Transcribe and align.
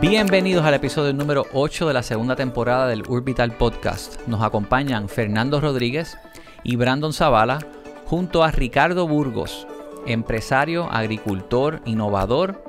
Bienvenidos 0.00 0.64
al 0.64 0.72
episodio 0.72 1.12
número 1.12 1.44
8 1.52 1.86
de 1.86 1.92
la 1.92 2.02
segunda 2.02 2.34
temporada 2.34 2.86
del 2.86 3.02
Urbital 3.06 3.52
Podcast. 3.52 4.26
Nos 4.26 4.42
acompañan 4.42 5.10
Fernando 5.10 5.60
Rodríguez 5.60 6.16
y 6.62 6.76
Brandon 6.76 7.12
Zavala 7.12 7.58
junto 8.06 8.42
a 8.42 8.50
Ricardo 8.50 9.06
Burgos, 9.06 9.66
empresario, 10.06 10.90
agricultor, 10.90 11.82
innovador, 11.84 12.64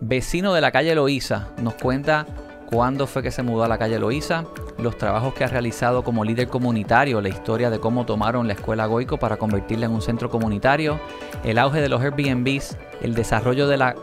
vecino 0.00 0.54
de 0.54 0.60
la 0.60 0.70
calle 0.70 0.94
Loíza. 0.94 1.48
Nos 1.60 1.74
cuenta 1.74 2.24
cuándo 2.66 3.08
fue 3.08 3.24
que 3.24 3.32
se 3.32 3.42
mudó 3.42 3.64
a 3.64 3.68
la 3.68 3.78
calle 3.78 3.98
Loíza, 3.98 4.44
los 4.78 4.96
trabajos 4.96 5.34
que 5.34 5.42
ha 5.42 5.48
realizado 5.48 6.04
como 6.04 6.24
líder 6.24 6.46
comunitario, 6.46 7.20
la 7.20 7.30
historia 7.30 7.68
de 7.68 7.80
cómo 7.80 8.06
tomaron 8.06 8.46
la 8.46 8.52
escuela 8.52 8.86
Goico 8.86 9.18
para 9.18 9.38
convertirla 9.38 9.86
en 9.86 9.92
un 9.92 10.02
centro 10.02 10.30
comunitario, 10.30 11.00
el 11.42 11.58
auge 11.58 11.80
de 11.80 11.88
los 11.88 12.00
Airbnbs, 12.00 12.78
el 13.02 13.16
desarrollo 13.16 13.66
de 13.66 13.76
la 13.76 13.96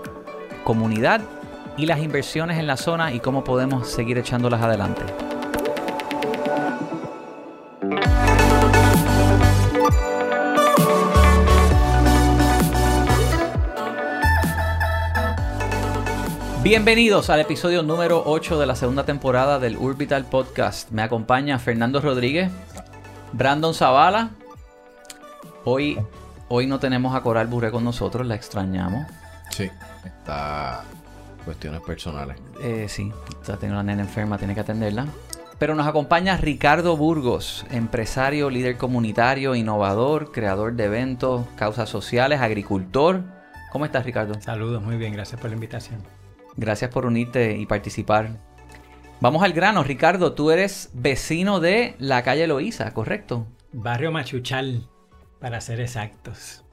comunidad 0.65 1.21
y 1.77 1.85
las 1.85 1.99
inversiones 1.99 2.59
en 2.59 2.67
la 2.67 2.77
zona 2.77 3.13
y 3.13 3.19
cómo 3.19 3.43
podemos 3.43 3.89
seguir 3.89 4.17
echándolas 4.17 4.61
adelante. 4.61 5.01
Bienvenidos 16.61 17.29
al 17.29 17.41
episodio 17.41 17.83
número 17.83 18.23
8 18.25 18.57
de 18.57 18.65
la 18.65 18.75
segunda 18.75 19.03
temporada 19.03 19.59
del 19.59 19.75
Urbital 19.75 20.23
Podcast. 20.25 20.91
Me 20.91 21.01
acompaña 21.01 21.59
Fernando 21.59 21.99
Rodríguez, 21.99 22.51
Brandon 23.33 23.73
Zavala. 23.73 24.29
Hoy, 25.65 25.99
hoy 26.47 26.67
no 26.67 26.79
tenemos 26.79 27.15
a 27.15 27.21
Coral 27.21 27.47
Burré 27.47 27.69
con 27.69 27.83
nosotros, 27.83 28.25
la 28.25 28.35
extrañamos. 28.35 29.05
Sí, 29.49 29.69
está 30.05 30.85
cuestiones 31.43 31.81
personales. 31.81 32.37
Eh, 32.61 32.87
sí, 32.89 33.11
está 33.41 33.57
teniendo 33.57 33.81
una 33.81 33.83
nena 33.83 34.03
enferma, 34.03 34.37
tiene 34.37 34.53
que 34.53 34.61
atenderla. 34.61 35.07
Pero 35.59 35.75
nos 35.75 35.87
acompaña 35.87 36.35
Ricardo 36.37 36.97
Burgos, 36.97 37.65
empresario, 37.71 38.49
líder 38.49 38.77
comunitario, 38.77 39.55
innovador, 39.55 40.31
creador 40.31 40.73
de 40.73 40.85
eventos, 40.85 41.45
causas 41.55 41.89
sociales, 41.89 42.41
agricultor. 42.41 43.23
¿Cómo 43.71 43.85
estás, 43.85 44.05
Ricardo? 44.05 44.39
Saludos, 44.41 44.81
muy 44.83 44.97
bien, 44.97 45.13
gracias 45.13 45.39
por 45.39 45.49
la 45.49 45.55
invitación. 45.55 46.01
Gracias 46.57 46.91
por 46.91 47.05
unirte 47.05 47.57
y 47.57 47.65
participar. 47.65 48.39
Vamos 49.21 49.41
al 49.41 49.53
grano, 49.53 49.83
Ricardo. 49.83 50.33
Tú 50.33 50.51
eres 50.51 50.89
vecino 50.93 51.59
de 51.59 51.95
la 51.97 52.23
calle 52.23 52.45
Loíza, 52.45 52.93
¿correcto? 52.93 53.47
Barrio 53.71 54.11
Machuchal, 54.11 54.87
para 55.39 55.61
ser 55.61 55.79
exactos. 55.79 56.65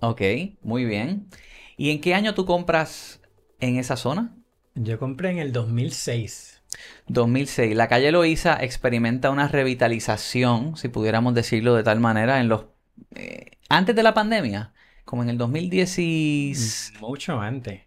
Ok, 0.00 0.22
muy 0.62 0.84
bien. 0.84 1.28
¿Y 1.76 1.90
en 1.90 2.00
qué 2.00 2.14
año 2.14 2.34
tú 2.34 2.46
compras 2.46 3.20
en 3.60 3.76
esa 3.76 3.96
zona? 3.96 4.36
Yo 4.74 4.98
compré 4.98 5.30
en 5.30 5.38
el 5.38 5.52
2006. 5.52 6.62
2006. 7.08 7.74
La 7.74 7.88
calle 7.88 8.12
Loíza 8.12 8.62
experimenta 8.62 9.30
una 9.30 9.48
revitalización, 9.48 10.76
si 10.76 10.88
pudiéramos 10.88 11.34
decirlo 11.34 11.74
de 11.74 11.82
tal 11.82 12.00
manera, 12.00 12.40
en 12.40 12.48
los 12.48 12.66
eh, 13.14 13.52
antes 13.68 13.96
de 13.96 14.02
la 14.02 14.14
pandemia, 14.14 14.72
como 15.04 15.22
en 15.22 15.30
el 15.30 15.38
2010 15.38 16.94
Mucho 17.00 17.40
antes. 17.40 17.82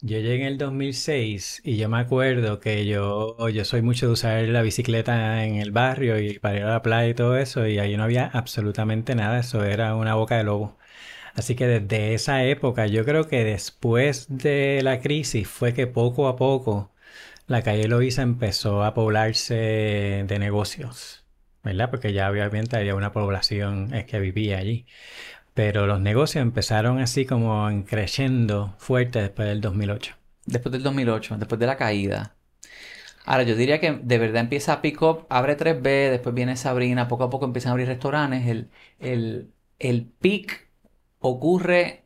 Yo 0.00 0.18
llegué 0.18 0.42
en 0.42 0.42
el 0.42 0.58
2006 0.58 1.62
y 1.64 1.76
yo 1.76 1.88
me 1.88 1.98
acuerdo 1.98 2.60
que 2.60 2.86
yo, 2.86 3.48
yo 3.48 3.64
soy 3.64 3.82
mucho 3.82 4.06
de 4.06 4.12
usar 4.12 4.42
la 4.44 4.62
bicicleta 4.62 5.44
en 5.44 5.56
el 5.56 5.72
barrio 5.72 6.20
y 6.20 6.38
para 6.38 6.56
ir 6.56 6.62
a 6.62 6.70
la 6.70 6.82
playa 6.82 7.08
y 7.08 7.14
todo 7.14 7.36
eso 7.36 7.66
y 7.66 7.80
ahí 7.80 7.96
no 7.96 8.04
había 8.04 8.26
absolutamente 8.26 9.16
nada, 9.16 9.40
eso 9.40 9.64
era 9.64 9.96
una 9.96 10.14
boca 10.14 10.36
de 10.36 10.44
lobo. 10.44 10.77
Así 11.38 11.54
que 11.54 11.68
desde 11.68 12.14
esa 12.14 12.44
época, 12.44 12.86
yo 12.88 13.04
creo 13.04 13.28
que 13.28 13.44
después 13.44 14.26
de 14.28 14.80
la 14.82 14.98
crisis 15.00 15.46
fue 15.46 15.72
que 15.72 15.86
poco 15.86 16.26
a 16.26 16.34
poco 16.34 16.90
la 17.46 17.62
calle 17.62 17.86
Loíza 17.86 18.22
empezó 18.22 18.82
a 18.82 18.92
poblarse 18.92 19.54
de 20.26 20.38
negocios, 20.40 21.24
¿verdad? 21.62 21.90
Porque 21.90 22.12
ya 22.12 22.28
obviamente 22.28 22.76
había 22.76 22.96
una 22.96 23.12
población 23.12 23.94
eh, 23.94 24.04
que 24.04 24.18
vivía 24.18 24.58
allí. 24.58 24.86
Pero 25.54 25.86
los 25.86 26.00
negocios 26.00 26.42
empezaron 26.42 26.98
así 26.98 27.24
como 27.24 27.68
creciendo 27.86 28.74
fuerte 28.78 29.22
después 29.22 29.46
del 29.48 29.60
2008. 29.60 30.16
Después 30.44 30.72
del 30.72 30.82
2008, 30.82 31.38
después 31.38 31.60
de 31.60 31.66
la 31.66 31.76
caída. 31.76 32.34
Ahora, 33.26 33.44
yo 33.44 33.54
diría 33.54 33.78
que 33.80 33.92
de 33.92 34.18
verdad 34.18 34.42
empieza 34.42 34.72
a 34.72 34.82
pick 34.82 35.02
up, 35.02 35.26
abre 35.28 35.56
3B, 35.56 36.10
después 36.10 36.34
viene 36.34 36.56
Sabrina, 36.56 37.06
poco 37.06 37.24
a 37.24 37.30
poco 37.30 37.44
empiezan 37.44 37.70
a 37.70 37.72
abrir 37.74 37.86
restaurantes. 37.86 38.46
El, 38.48 38.70
el, 38.98 39.52
el 39.78 40.06
ocurre 41.18 42.04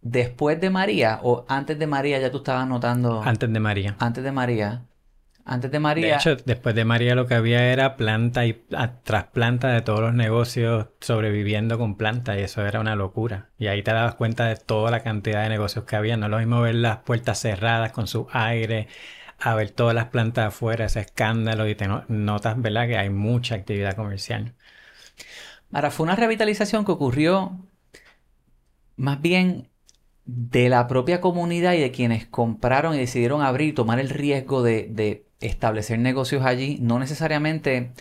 después 0.00 0.60
de 0.60 0.70
María 0.70 1.20
o 1.22 1.44
antes 1.48 1.78
de 1.78 1.86
María 1.86 2.18
ya 2.18 2.30
tú 2.30 2.38
estabas 2.38 2.66
notando... 2.68 3.22
Antes 3.22 3.52
de 3.52 3.60
María. 3.60 3.96
Antes 3.98 4.22
de 4.22 4.32
María. 4.32 4.82
Antes 5.44 5.70
de 5.70 5.78
María. 5.78 6.06
De 6.06 6.14
hecho, 6.14 6.36
después 6.44 6.74
de 6.74 6.84
María 6.84 7.14
lo 7.14 7.26
que 7.26 7.34
había 7.34 7.72
era 7.72 7.96
planta 7.96 8.46
y 8.46 8.64
trasplanta 9.04 9.68
de 9.68 9.80
todos 9.80 10.00
los 10.00 10.14
negocios 10.14 10.88
sobreviviendo 11.00 11.78
con 11.78 11.96
planta 11.96 12.36
y 12.36 12.42
eso 12.42 12.66
era 12.66 12.80
una 12.80 12.96
locura. 12.96 13.50
Y 13.56 13.68
ahí 13.68 13.82
te 13.82 13.92
dabas 13.92 14.16
cuenta 14.16 14.46
de 14.46 14.56
toda 14.56 14.90
la 14.90 15.04
cantidad 15.04 15.44
de 15.44 15.48
negocios 15.48 15.84
que 15.84 15.94
había. 15.94 16.16
No 16.16 16.26
es 16.26 16.30
lo 16.30 16.38
mismo 16.38 16.60
ver 16.60 16.74
las 16.74 16.98
puertas 16.98 17.38
cerradas 17.38 17.92
con 17.92 18.08
su 18.08 18.26
aire, 18.32 18.88
a 19.38 19.54
ver 19.54 19.70
todas 19.70 19.94
las 19.94 20.06
plantas 20.06 20.46
afuera, 20.46 20.86
ese 20.86 21.00
escándalo 21.00 21.68
y 21.68 21.76
te 21.76 21.88
notas, 22.08 22.60
¿verdad? 22.60 22.88
Que 22.88 22.98
hay 22.98 23.10
mucha 23.10 23.54
actividad 23.54 23.94
comercial. 23.94 24.54
Ahora, 25.72 25.90
fue 25.90 26.04
una 26.04 26.16
revitalización 26.16 26.84
que 26.84 26.92
ocurrió 26.92 27.58
más 28.96 29.20
bien 29.20 29.68
de 30.24 30.68
la 30.68 30.88
propia 30.88 31.20
comunidad 31.20 31.74
y 31.74 31.80
de 31.80 31.92
quienes 31.92 32.26
compraron 32.26 32.94
y 32.94 32.98
decidieron 32.98 33.42
abrir, 33.42 33.74
tomar 33.74 34.00
el 34.00 34.10
riesgo 34.10 34.62
de, 34.62 34.88
de 34.90 35.26
establecer 35.40 35.98
negocios 35.98 36.44
allí 36.44 36.78
no 36.80 36.98
necesariamente 36.98 37.92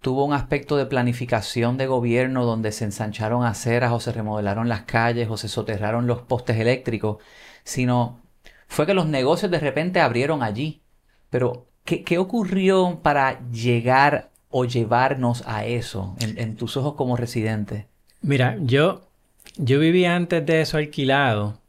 tuvo 0.00 0.24
un 0.24 0.32
aspecto 0.32 0.76
de 0.76 0.86
planificación 0.86 1.76
de 1.76 1.86
gobierno 1.86 2.44
donde 2.44 2.72
se 2.72 2.84
ensancharon 2.84 3.44
aceras 3.44 3.92
o 3.92 4.00
se 4.00 4.12
remodelaron 4.12 4.68
las 4.68 4.82
calles 4.82 5.28
o 5.30 5.36
se 5.36 5.48
soterraron 5.48 6.06
los 6.06 6.22
postes 6.22 6.58
eléctricos, 6.58 7.18
sino 7.64 8.20
fue 8.68 8.86
que 8.86 8.94
los 8.94 9.06
negocios 9.06 9.50
de 9.50 9.58
repente 9.58 10.00
abrieron 10.00 10.42
allí. 10.42 10.82
Pero, 11.30 11.66
¿qué, 11.84 12.18
ocurrió 12.18 13.00
para 13.02 13.46
llegar 13.50 14.30
o 14.50 14.64
llevarnos 14.64 15.42
a 15.46 15.64
eso 15.64 16.14
en, 16.20 16.56
tus 16.56 16.76
ojos 16.76 16.94
como 16.94 17.16
residente? 17.16 17.88
Mira, 18.22 18.56
yo, 18.60 19.07
yo 19.58 19.78
vivía 19.78 20.16
antes 20.16 20.44
de 20.46 20.62
eso 20.62 20.78
alquilado. 20.78 21.60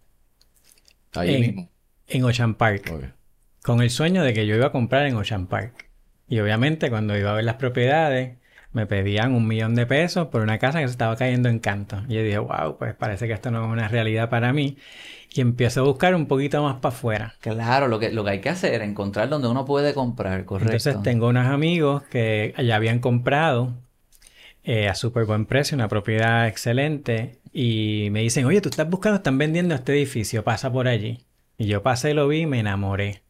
Ahí 1.14 1.36
en, 1.36 1.42
mismo. 1.42 1.70
En 2.08 2.24
Ocean 2.24 2.56
Park 2.56 3.14
con 3.64 3.82
el 3.82 3.90
sueño 3.90 4.24
de 4.24 4.34
que 4.34 4.48
yo 4.48 4.56
iba 4.56 4.68
a 4.68 4.72
comprar 4.72 5.06
en 5.06 5.16
Ocean 5.16 5.48
Park. 5.48 5.86
Y 6.28 6.40
obviamente 6.40 6.90
cuando 6.90 7.18
iba 7.18 7.32
a 7.32 7.36
ver 7.36 7.44
las 7.44 7.56
propiedades, 7.56 8.38
me 8.72 8.86
pedían 8.86 9.34
un 9.34 9.48
millón 9.48 9.76
de 9.76 9.86
pesos 9.86 10.28
por 10.28 10.42
una 10.42 10.60
casa 10.60 10.80
que 10.80 10.88
se 10.88 10.92
estaba 10.92 11.16
cayendo 11.16 11.50
en 11.50 11.60
canto. 11.60 12.02
Y 12.08 12.16
yo 12.16 12.24
dije, 12.24 12.38
wow, 12.38 12.78
pues 12.78 12.96
parece 12.96 13.28
que 13.28 13.34
esto 13.34 13.52
no 13.52 13.64
es 13.64 13.72
una 13.72 13.88
realidad 13.88 14.30
para 14.30 14.54
mí. 14.54 14.78
Y 15.32 15.42
empiezo 15.42 15.82
a 15.82 15.84
buscar 15.84 16.16
un 16.16 16.26
poquito 16.26 16.64
más 16.64 16.76
para 16.76 16.96
afuera. 16.96 17.36
Claro, 17.42 17.88
lo 17.88 18.00
que, 18.00 18.12
lo 18.12 18.24
que 18.24 18.32
hay 18.32 18.42
que 18.42 18.50
hacer 18.50 18.82
es 18.82 18.88
encontrar 18.88 19.30
donde 19.30 19.48
uno 19.48 19.66
puede 19.66 19.94
comprar, 19.94 20.46
correcto. 20.46 20.74
Entonces 20.74 21.04
tengo 21.04 21.28
unos 21.28 21.48
amigos 21.48 22.04
que 22.04 22.54
ya 22.64 22.76
habían 22.76 23.00
comprado 23.00 23.74
eh, 24.64 24.88
a 24.88 24.96
súper 24.96 25.25
buen 25.25 25.46
precio, 25.46 25.75
una 25.75 25.88
propiedad 25.88 26.47
excelente. 26.47 27.40
Y 27.53 28.09
me 28.12 28.22
dicen, 28.22 28.46
oye, 28.46 28.62
tú 28.62 28.70
estás 28.70 28.90
buscando, 28.90 29.18
están 29.18 29.38
vendiendo 29.38 29.75
este 29.75 29.94
edificio, 29.94 30.44
pasa 30.44 30.72
por 30.72 30.88
allí. 30.88 31.25
Y 31.58 31.68
yo 31.68 31.84
pasé, 31.84 32.14
lo 32.14 32.28
vi 32.28 32.42
y 32.42 32.46
me 32.46 32.59
enamoré. 32.59 33.24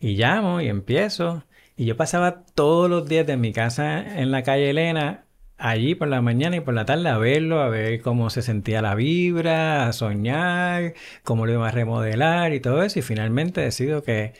Y 0.00 0.16
llamo 0.16 0.60
y 0.60 0.68
empiezo. 0.68 1.44
Y 1.76 1.86
yo 1.86 1.96
pasaba 1.96 2.44
todos 2.54 2.90
los 2.90 3.08
días 3.08 3.26
de 3.26 3.36
mi 3.36 3.52
casa 3.52 4.20
en 4.20 4.30
la 4.30 4.42
calle 4.42 4.70
Elena, 4.70 5.24
allí 5.58 5.94
por 5.94 6.08
la 6.08 6.20
mañana 6.22 6.56
y 6.56 6.60
por 6.60 6.74
la 6.74 6.84
tarde 6.84 7.08
a 7.08 7.18
verlo, 7.18 7.60
a 7.60 7.68
ver 7.68 8.00
cómo 8.02 8.30
se 8.30 8.42
sentía 8.42 8.82
la 8.82 8.94
vibra, 8.94 9.88
a 9.88 9.92
soñar, 9.92 10.94
cómo 11.22 11.46
lo 11.46 11.52
iba 11.54 11.68
a 11.68 11.70
remodelar 11.72 12.52
y 12.52 12.60
todo 12.60 12.82
eso. 12.82 12.98
Y 12.98 13.02
finalmente 13.02 13.60
decido 13.60 14.02
que 14.02 14.34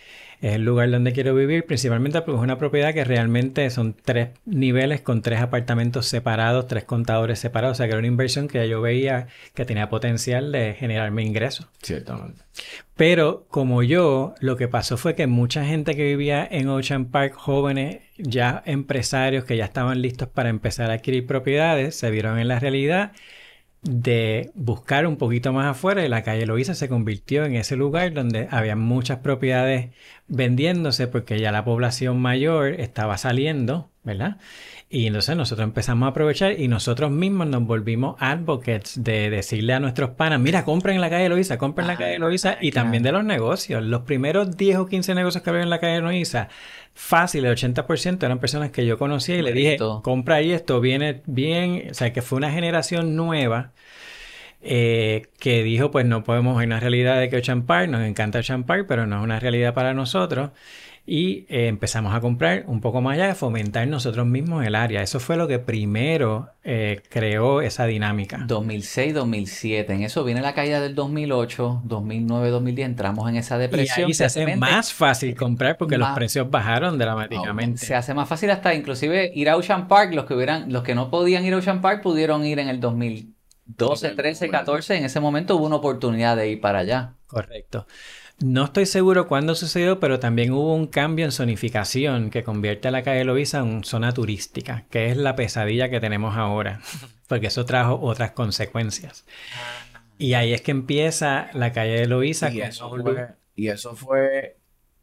es 0.45 0.57
el 0.57 0.63
lugar 0.63 0.91
donde 0.91 1.15
quiero 1.15 1.35
vivir, 1.35 1.65
principalmente 1.65 2.21
porque 2.21 2.37
es 2.37 2.43
una 2.43 2.59
propiedad 2.59 2.93
que 2.93 3.03
realmente 3.03 3.71
son 3.71 3.95
tres 3.95 4.29
niveles 4.45 5.01
con 5.01 5.23
tres 5.23 5.41
apartamentos 5.41 6.05
separados, 6.05 6.67
tres 6.67 6.85
contadores 6.85 7.39
separados. 7.39 7.77
O 7.77 7.79
sea, 7.79 7.87
que 7.87 7.93
era 7.93 7.99
una 7.99 8.09
inversión 8.09 8.47
que 8.47 8.69
yo 8.69 8.83
veía 8.83 9.29
que 9.55 9.65
tenía 9.65 9.89
potencial 9.89 10.53
de 10.53 10.75
generarme 10.75 11.23
ingresos. 11.23 11.69
Ciertamente. 11.83 12.43
Pero 12.95 13.47
como 13.49 13.83
yo, 13.83 14.35
lo 14.39 14.59
que 14.59 14.69
pasó 14.69 14.99
fue 14.99 15.15
que 15.15 15.27
mucha 15.27 15.65
gente 15.65 15.97
que 15.97 16.05
vivía 16.05 16.47
en 16.51 16.69
Ocean 16.69 17.07
Park, 17.07 17.33
jóvenes, 17.33 18.03
ya 18.19 18.63
empresarios 18.67 19.47
que 19.47 19.57
ya 19.57 19.65
estaban 19.65 20.03
listos 20.03 20.29
para 20.29 20.51
empezar 20.51 20.91
a 20.91 20.95
adquirir 20.95 21.27
propiedades, 21.27 21.95
se 21.95 22.11
vieron 22.11 22.39
en 22.39 22.49
la 22.49 22.61
realidad 22.61 23.13
de 23.85 24.51
buscar 24.55 25.07
un 25.07 25.17
poquito 25.17 25.53
más 25.53 25.67
afuera 25.67 26.05
y 26.05 26.09
la 26.09 26.23
calle 26.23 26.47
Loíza 26.47 26.75
se 26.75 26.89
convirtió 26.89 27.45
en 27.45 27.55
ese 27.55 27.77
lugar 27.77 28.13
donde 28.15 28.49
había 28.51 28.77
muchas 28.77 29.19
propiedades 29.19 29.91
vendiéndose 30.27 31.07
porque 31.07 31.39
ya 31.39 31.53
la 31.53 31.65
población 31.65 32.21
mayor 32.21 32.81
estaba 32.81 33.19
saliendo 33.19 33.91
¿verdad? 34.05 34.37
Y 34.91 35.07
entonces 35.07 35.35
nosotros 35.35 35.65
empezamos 35.65 36.07
a 36.07 36.11
aprovechar 36.11 36.61
y 36.61 36.69
nosotros 36.69 37.11
mismos 37.11 37.47
nos 37.47 37.67
volvimos 37.67 38.17
advocates 38.21 39.03
de 39.03 39.31
decirle 39.31 39.73
a 39.73 39.81
nuestros 39.81 40.11
panas, 40.11 40.39
mira, 40.39 40.65
compren 40.65 40.97
en 40.97 41.01
la 41.01 41.11
calle 41.11 41.29
Loiza, 41.29 41.59
compren 41.59 41.87
en 41.87 41.89
la 41.89 41.97
calle 41.97 42.19
Loiza 42.19 42.59
y 42.61 42.71
también 42.71 43.03
de 43.03 43.11
los 43.11 43.25
negocios. 43.25 43.83
Los 43.83 44.03
primeros 44.03 44.57
10 44.57 44.77
o 44.77 44.87
15 44.87 45.15
negocios 45.15 45.43
que 45.43 45.51
había 45.51 45.63
en 45.63 45.71
la 45.71 45.81
calle 45.81 46.01
Loiza, 46.01 46.49
fácil, 46.93 47.47
el 47.47 47.57
80% 47.57 48.23
eran 48.23 48.39
personas 48.39 48.71
que 48.71 48.85
yo 48.85 48.99
conocía 48.99 49.37
y 49.37 49.43
le 49.43 49.53
dije, 49.53 49.79
compra 50.03 50.37
ahí 50.37 50.53
esto, 50.53 50.81
viene 50.81 51.23
bien, 51.27 51.89
o 51.91 51.95
sea, 51.95 52.13
que 52.13 52.23
fue 52.23 52.37
una 52.37 52.53
generación 52.53 53.17
nueva. 53.17 53.73
Eh, 54.67 55.27
que 55.39 55.63
dijo, 55.63 55.91
pues 55.91 56.07
no 56.07 56.25
podemos, 56.25 56.59
hay 56.59 56.65
una 56.65 56.81
realidad 56.81 57.21
de 57.21 57.29
que 57.29 57.37
Ocean 57.37 57.67
Park, 57.67 57.91
nos 57.91 58.01
encanta 58.01 58.39
Ocean 58.39 58.65
Park, 58.65 58.87
pero 58.89 59.07
no 59.07 59.19
es 59.19 59.23
una 59.23 59.39
realidad 59.39 59.75
para 59.75 59.93
nosotros 59.93 60.53
y 61.07 61.45
eh, 61.49 61.69
empezamos 61.69 62.15
a 62.15 62.21
comprar 62.21 62.65
un 62.67 62.81
poco 62.81 63.03
más 63.03 63.15
allá, 63.15 63.33
a 63.33 63.35
fomentar 63.35 63.87
nosotros 63.87 64.27
mismos 64.27 64.65
el 64.65 64.75
área. 64.75 65.03
Eso 65.03 65.21
fue 65.21 65.37
lo 65.37 65.47
que 65.47 65.59
primero 65.59 66.49
eh, 66.63 67.03
creó 67.11 67.61
esa 67.61 67.85
dinámica. 67.85 68.39
2006-2007, 68.47 69.91
en 69.91 70.03
eso 70.03 70.25
viene 70.25 70.41
la 70.41 70.55
caída 70.55 70.81
del 70.81 70.95
2008, 70.95 71.83
2009-2010, 71.87 72.81
entramos 72.81 73.29
en 73.29 73.37
esa 73.37 73.59
depresión. 73.59 74.09
Y 74.09 74.15
se 74.15 74.25
hace 74.25 74.57
más 74.57 74.95
fácil 74.95 75.35
comprar 75.35 75.77
porque 75.77 75.99
los 75.99 76.09
precios 76.11 76.51
bajaron 76.51 76.99
dramáticamente. 76.99 77.85
se 77.85 77.95
hace 77.95 78.15
más 78.15 78.29
fácil 78.29 78.51
hasta 78.51 78.75
inclusive 78.75 79.31
ir 79.35 79.51
a 79.51 79.57
Ocean 79.57 79.89
Park, 79.89 80.15
los 80.15 80.25
que 80.25 80.35
hubieran, 80.35 80.73
los 80.73 80.85
que 80.85 80.95
no 80.95 81.11
podían 81.11 81.45
ir 81.45 81.53
a 81.53 81.59
Ocean 81.59 81.83
Park 81.83 82.03
pudieron 82.03 82.47
ir 82.47 82.59
en 82.59 82.69
el 82.69 82.81
2012, 82.81 84.11
13, 84.11 84.49
14, 84.49 84.97
en 84.97 85.05
ese 85.05 85.21
momento 85.21 85.57
hubo 85.57 85.67
una 85.67 85.77
oportunidad 85.77 86.35
de 86.35 86.49
ir 86.49 86.61
para 86.63 86.79
allá. 86.79 87.13
Correcto. 87.27 87.87
No 88.41 88.65
estoy 88.65 88.87
seguro 88.87 89.29
cuándo 89.29 89.55
sucedió, 89.55 90.01
pero 90.01 90.19
también 90.19 90.53
hubo 90.53 90.75
un 90.75 90.87
cambio 90.87 91.25
en 91.25 91.33
zonificación 91.33 92.31
que 92.31 92.43
convierte 92.43 92.89
a 92.89 92.91
la 92.91 93.03
calle 93.03 93.25
Loiza 93.25 93.61
en 93.61 93.85
zona 93.85 94.13
turística, 94.13 94.87
que 94.91 95.11
es 95.11 95.17
la 95.17 95.37
pesadilla 95.37 95.89
que 95.89 96.01
tenemos 96.01 96.37
ahora, 96.37 96.81
porque 97.29 97.47
eso 97.47 97.65
trajo 97.65 98.01
otras 98.01 98.33
consecuencias. 98.33 99.25
Y 100.19 100.35
ahí 100.35 100.53
es 100.53 100.63
que 100.63 100.73
empieza 100.73 101.49
la 101.55 101.73
calle 101.73 102.01
de 102.01 102.07
Loiza. 102.07 102.51
¿Y, 102.51 102.61
eso 102.61 102.91
fue, 102.91 103.29
¿Y 103.55 103.69
eso 103.69 103.95
fue 103.95 104.57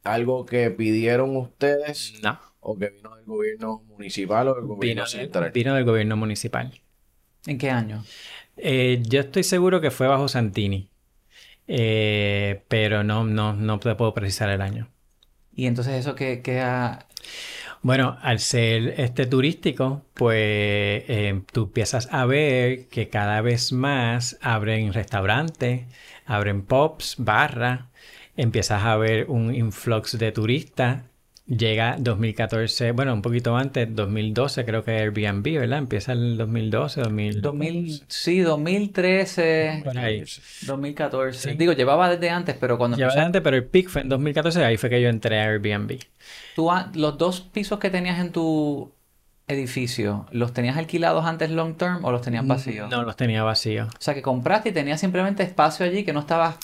algo 0.04 0.46
que 0.46 0.70
pidieron 0.72 1.36
ustedes? 1.38 2.20
No. 2.22 2.40
¿O 2.60 2.78
que 2.78 2.90
vino 2.90 3.16
del 3.16 3.26
gobierno 3.26 3.84
municipal 3.88 4.50
o 4.50 4.56
del 4.56 4.66
gobierno 4.66 5.06
central? 5.08 5.52
Vino 5.52 5.74
del 5.74 5.86
gobierno 5.86 6.18
municipal. 6.18 6.80
¿En 7.48 7.58
qué 7.58 7.72
año? 7.72 8.04
Eh, 8.58 9.02
yo 9.08 9.22
estoy 9.22 9.44
seguro 9.44 9.82
que 9.82 9.90
fue 9.90 10.08
bajo 10.08 10.28
Santini. 10.28 10.91
Eh, 11.74 12.64
pero 12.68 13.02
no, 13.02 13.24
no, 13.24 13.54
no 13.54 13.80
te 13.80 13.96
puedo 13.96 14.14
precisar 14.14 14.50
el 14.50 14.62
año. 14.62 14.90
¿Y 15.56 15.68
entonces 15.68 15.94
eso 15.94 16.16
qué, 16.16 16.60
ha...? 16.60 17.08
Bueno, 17.82 18.18
al 18.22 18.40
ser 18.40 19.00
este 19.00 19.26
turístico, 19.26 20.04
pues 20.14 20.36
eh, 21.08 21.42
tú 21.54 21.64
empiezas 21.64 22.10
a 22.12 22.26
ver 22.26 22.90
que 22.90 23.08
cada 23.08 23.40
vez 23.40 23.72
más 23.72 24.38
abren 24.42 24.92
restaurantes, 24.92 25.84
abren 26.26 26.64
pubs, 26.64 27.16
barras, 27.18 27.86
empiezas 28.36 28.84
a 28.84 28.98
ver 28.98 29.30
un 29.30 29.56
influx 29.56 30.18
de 30.18 30.34
turistas 30.34 31.04
Llega 31.58 31.98
2014, 32.00 32.94
bueno, 32.94 33.14
un 33.14 33.22
poquito 33.22 33.58
antes, 33.58 33.94
2012 33.94 34.64
creo 34.64 34.86
que 34.86 34.92
Airbnb, 34.92 35.44
¿verdad? 35.60 35.80
Empieza 35.80 36.14
el 36.14 36.38
2012, 36.38 37.02
2000, 37.02 38.04
sí, 38.08 38.40
2013, 38.40 39.82
por 39.84 39.98
ahí. 39.98 40.24
2014. 40.66 41.56
Digo, 41.56 41.74
llevaba 41.74 42.10
desde 42.10 42.30
antes, 42.30 42.56
pero 42.58 42.78
cuando 42.78 42.96
Llevaba 42.96 43.16
desde 43.16 43.26
antes, 43.26 43.42
pero 43.42 43.58
el 43.58 43.66
peak 43.66 43.90
fue 43.90 44.02
en 44.04 44.08
2014, 44.08 44.64
ahí 44.64 44.78
fue 44.78 44.90
que 44.90 45.02
yo 45.02 45.10
entré 45.10 45.42
a 45.42 45.44
Airbnb. 45.50 46.00
Tú, 46.56 46.70
los 46.94 47.18
dos 47.18 47.42
pisos 47.42 47.80
que 47.80 47.90
tenías 47.90 48.20
en 48.20 48.32
tu 48.32 48.94
edificio, 49.50 50.28
¿los 50.32 50.54
tenías 50.54 50.78
alquilados 50.78 51.26
antes 51.26 51.52
long 51.52 51.76
term 51.76 52.06
o 52.06 52.12
los 52.14 52.22
tenías 52.22 52.48
vacíos? 52.48 52.90
No, 52.90 53.04
los 53.04 53.18
tenía 53.18 53.44
vacíos. 53.44 53.90
O 53.90 54.02
sea, 54.02 54.14
que 54.14 54.22
compraste 54.22 54.70
y 54.70 54.72
tenías 54.72 55.02
simplemente 55.02 55.44
espacio 55.44 55.86
allí 55.86 56.06
que 56.06 56.14
no 56.14 56.22
estabas 56.22 56.56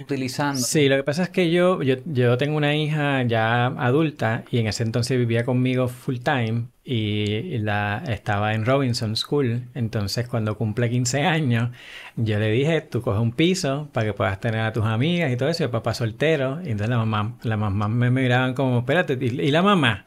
utilizando. 0.00 0.60
Sí, 0.60 0.88
lo 0.88 0.96
que 0.96 1.04
pasa 1.04 1.24
es 1.24 1.30
que 1.30 1.50
yo, 1.50 1.82
yo, 1.82 2.36
tengo 2.38 2.56
una 2.56 2.74
hija 2.74 3.22
ya 3.22 3.66
adulta 3.66 4.44
y 4.50 4.58
en 4.58 4.66
ese 4.66 4.82
entonces 4.82 5.18
vivía 5.18 5.44
conmigo 5.44 5.88
full 5.88 6.18
time 6.18 6.66
y 6.84 7.58
la, 7.58 8.02
estaba 8.08 8.54
en 8.54 8.64
Robinson 8.64 9.16
School. 9.16 9.64
Entonces 9.74 10.28
cuando 10.28 10.56
cumple 10.56 10.88
15 10.90 11.22
años, 11.22 11.70
yo 12.16 12.38
le 12.38 12.50
dije, 12.50 12.80
tú 12.80 13.02
coges 13.02 13.20
un 13.20 13.32
piso 13.32 13.88
para 13.92 14.06
que 14.06 14.12
puedas 14.12 14.40
tener 14.40 14.60
a 14.60 14.72
tus 14.72 14.84
amigas 14.84 15.32
y 15.32 15.36
todo 15.36 15.48
eso, 15.48 15.62
y 15.62 15.66
el 15.66 15.70
papá 15.70 15.94
soltero. 15.94 16.60
Y 16.62 16.70
entonces 16.70 16.88
la 16.88 16.98
mamá, 16.98 17.36
la 17.42 17.56
mamá 17.56 17.88
me 17.88 18.10
miraban 18.10 18.54
como, 18.54 18.80
espérate, 18.80 19.18
¿y, 19.20 19.50
la 19.50 19.62
mamá? 19.62 20.06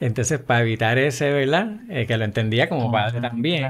Entonces, 0.00 0.40
para 0.40 0.60
evitar 0.62 0.98
ese, 0.98 1.30
¿verdad? 1.30 1.80
Eh, 1.88 2.06
que 2.06 2.16
lo 2.16 2.24
entendía 2.24 2.68
como 2.68 2.90
padre 2.92 3.20
también. 3.20 3.64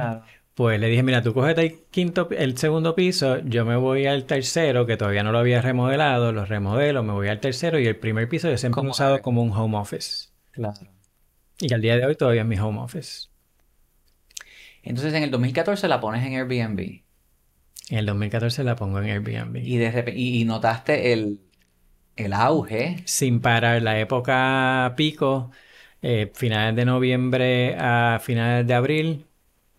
Pues 0.54 0.78
le 0.78 0.88
dije, 0.88 1.02
mira, 1.02 1.20
tú 1.20 1.34
coges 1.34 1.58
el 1.58 1.80
quinto, 1.90 2.28
el 2.30 2.56
segundo 2.56 2.94
piso, 2.94 3.38
yo 3.40 3.64
me 3.64 3.74
voy 3.74 4.06
al 4.06 4.24
tercero, 4.24 4.86
que 4.86 4.96
todavía 4.96 5.24
no 5.24 5.32
lo 5.32 5.38
había 5.38 5.60
remodelado, 5.60 6.30
lo 6.30 6.44
remodelo, 6.44 7.02
me 7.02 7.12
voy 7.12 7.26
al 7.26 7.40
tercero 7.40 7.80
y 7.80 7.86
el 7.86 7.96
primer 7.96 8.28
piso 8.28 8.48
yo 8.48 8.56
siempre 8.56 8.80
he 8.82 8.88
usado 8.88 9.20
como 9.20 9.42
un 9.42 9.50
home 9.50 9.76
office. 9.76 10.28
Claro. 10.52 10.86
Y 11.58 11.74
al 11.74 11.80
día 11.80 11.96
de 11.96 12.06
hoy 12.06 12.14
todavía 12.14 12.42
es 12.42 12.46
mi 12.46 12.56
home 12.56 12.80
office. 12.80 13.28
Entonces 14.84 15.12
en 15.14 15.24
el 15.24 15.30
2014 15.32 15.88
la 15.88 16.00
pones 16.00 16.24
en 16.24 16.34
Airbnb. 16.34 17.00
En 17.90 17.98
el 17.98 18.06
2014 18.06 18.62
la 18.62 18.76
pongo 18.76 19.00
en 19.00 19.06
Airbnb. 19.06 19.56
Y, 19.56 19.76
de 19.76 20.12
y, 20.14 20.44
notaste 20.44 21.12
el, 21.12 21.40
el, 22.16 22.32
auge. 22.32 23.02
Sin 23.06 23.40
parar, 23.40 23.82
la 23.82 23.98
época 23.98 24.94
pico, 24.96 25.50
eh, 26.00 26.30
finales 26.34 26.76
de 26.76 26.84
noviembre 26.84 27.76
a 27.76 28.20
finales 28.22 28.66
de 28.66 28.74
abril, 28.74 29.26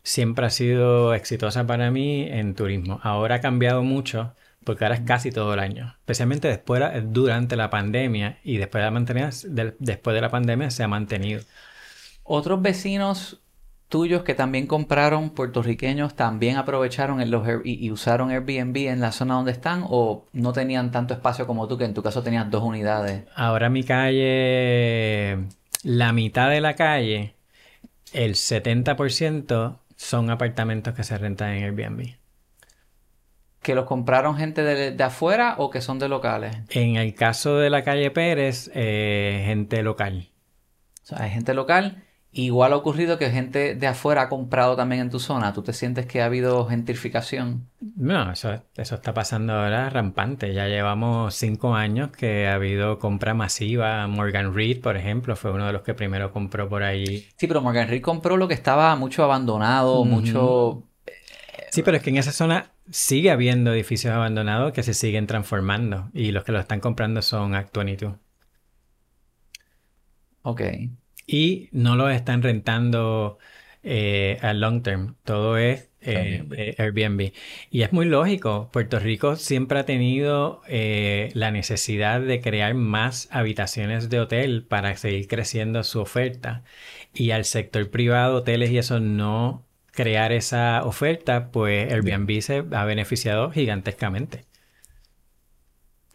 siempre 0.05 0.45
ha 0.45 0.49
sido 0.51 1.13
exitosa 1.15 1.65
para 1.65 1.91
mí 1.91 2.27
en 2.29 2.53
turismo. 2.53 2.99
Ahora 3.03 3.35
ha 3.35 3.41
cambiado 3.41 3.83
mucho 3.83 4.33
porque 4.63 4.85
ahora 4.85 4.95
es 4.95 5.01
casi 5.01 5.31
todo 5.31 5.53
el 5.53 5.59
año, 5.59 5.95
especialmente 5.99 6.47
después 6.47 6.81
durante 7.05 7.55
la 7.55 7.69
pandemia 7.69 8.37
y 8.43 8.57
después 8.57 8.83
de, 8.83 9.63
la 9.63 9.73
después 9.79 10.13
de 10.13 10.21
la 10.21 10.29
pandemia 10.29 10.69
se 10.69 10.83
ha 10.83 10.87
mantenido. 10.87 11.41
Otros 12.23 12.61
vecinos 12.61 13.41
tuyos 13.89 14.23
que 14.23 14.33
también 14.33 14.67
compraron 14.67 15.31
puertorriqueños 15.31 16.15
también 16.15 16.57
aprovecharon 16.57 17.29
los 17.29 17.47
y, 17.63 17.91
usaron 17.91 18.29
Airbnb 18.29 18.77
en 18.89 19.01
la 19.01 19.11
zona 19.11 19.35
donde 19.35 19.51
están 19.51 19.85
o 19.87 20.25
no 20.33 20.53
tenían 20.53 20.91
tanto 20.91 21.13
espacio 21.13 21.45
como 21.47 21.67
tú 21.67 21.77
que 21.77 21.85
en 21.85 21.93
tu 21.93 22.03
caso 22.03 22.23
tenías 22.23 22.49
dos 22.49 22.63
unidades. 22.63 23.23
Ahora 23.35 23.69
mi 23.69 23.83
calle, 23.83 25.45
la 25.83 26.13
mitad 26.13 26.49
de 26.49 26.61
la 26.61 26.75
calle, 26.75 27.35
el 28.13 28.33
70% 28.33 29.77
son 29.95 30.30
apartamentos 30.30 30.94
que 30.94 31.03
se 31.03 31.18
rentan 31.18 31.51
en 31.53 31.63
Airbnb. 31.63 32.15
¿Que 33.62 33.75
los 33.75 33.86
compraron 33.86 34.38
gente 34.38 34.62
de, 34.63 35.03
afuera 35.03 35.56
o 35.57 35.71
que 35.71 35.81
son 35.81 35.97
de 35.97 36.07
locales? 36.07 36.56
En 36.69 36.97
el 36.97 37.15
caso 37.15 37.57
de 37.57 37.69
la 37.69 37.84
calle 37.84 38.12
Pérez, 38.12 38.69
eh, 38.75 39.43
gente 39.46 39.81
local. 39.81 40.29
O 41.03 41.08
sea, 41.08 41.24
hay 41.24 41.31
gente 41.31 41.53
local. 41.53 42.04
Igual 42.38 42.74
ha 42.74 42.75
ocurrido 42.75 43.18
que 43.18 43.30
gente 43.30 43.75
de 43.75 43.88
afuera 43.88 44.24
ha 44.24 44.30
comprado 44.30 44.75
también 44.75 45.04
en 45.04 45.10
tu 45.10 45.22
zona. 45.22 45.54
¿Tú 45.54 45.62
te 45.62 45.72
sientes 45.72 46.06
que 46.06 46.22
ha 46.22 46.25
habido 46.25 46.65
gentrificación? 46.65 47.70
No, 47.96 48.34
eso, 48.34 48.62
eso 48.75 48.96
está 48.96 49.13
pasando 49.13 49.54
ahora 49.54 49.89
rampante. 49.89 50.54
Ya 50.54 50.68
llevamos 50.68 51.34
cinco 51.34 51.75
años 51.75 52.12
que 52.12 52.50
ha 52.50 52.56
habido 52.56 53.00
compra 53.00 53.34
masiva. 53.34 54.06
Morgan 54.08 54.54
Reed, 54.54 54.82
por 54.82 54.98
ejemplo, 54.98 55.38
fue 55.38 55.54
uno 55.54 55.65
de 55.65 55.72
los 55.72 55.84
que 55.84 55.94
primero 55.94 56.34
compró 56.34 56.68
por 56.68 56.84
ahí. 56.84 57.25
Sí, 57.38 57.48
pero 57.48 57.62
Morgan 57.62 57.88
Reed 57.88 58.01
compró 58.01 58.36
lo 58.36 58.50
que 58.50 58.54
estaba 58.54 58.94
mucho 58.98 59.24
abandonado, 59.24 60.04
mucho... 60.04 60.84
Sí, 61.72 61.84
pero 61.84 61.96
es 61.96 62.04
que 62.04 62.10
en 62.10 62.18
esa 62.18 62.34
zona 62.34 62.74
sigue 62.92 63.32
habiendo 63.32 63.72
edificios 63.72 64.13
abandonados 64.13 64.74
que 64.74 64.84
se 64.84 64.94
siguen 64.94 65.25
transformando 65.25 66.10
y 66.13 66.34
los 66.34 66.44
que 66.44 66.51
lo 66.51 66.60
están 66.60 66.82
comprando 66.82 67.22
son 67.22 67.56
Act 67.56 67.77
22. 67.77 68.13
Ok 70.42 70.62
y 71.27 71.70
no 71.72 71.96
lo 71.96 72.10
están 72.10 72.41
rentando 72.41 73.38
eh, 73.84 74.39
a 74.41 74.53
long 74.53 74.82
term, 74.82 75.15
todo 75.24 75.58
es 75.58 75.89
eh, 76.01 76.44
eh, 76.55 76.75
Airbnb. 76.77 77.34
Y 77.70 77.84
es 77.84 77.94
muy 77.94 78.05
lógico, 78.05 78.70
Puerto 78.72 79.00
Rico 79.00 79.36
siempre 79.36 79.79
ha 79.79 79.86
tenido 79.86 80.62
la 80.67 81.51
necesidad 81.51 82.22
de 82.22 82.41
crear 82.41 82.74
más 82.74 83.27
habitaciones 83.32 84.10
de 84.10 84.20
hotel 84.20 84.63
para 84.63 84.96
seguir 84.98 85.27
creciendo 85.27 85.84
su 85.84 86.00
oferta. 86.00 86.63
Y 87.13 87.32
al 87.32 87.46
sector 87.46 87.89
privado, 87.89 88.38
hoteles 88.38 88.72
y 88.72 88.77
eso 88.77 89.00
no 89.00 89.63
crear 89.91 90.32
esa 90.32 90.84
oferta, 90.84 91.51
pues 91.51 91.91
Airbnb 91.91 92.41
se 92.41 92.65
ha 92.72 92.86
beneficiado 92.86 93.51
gigantescamente. 93.51 94.46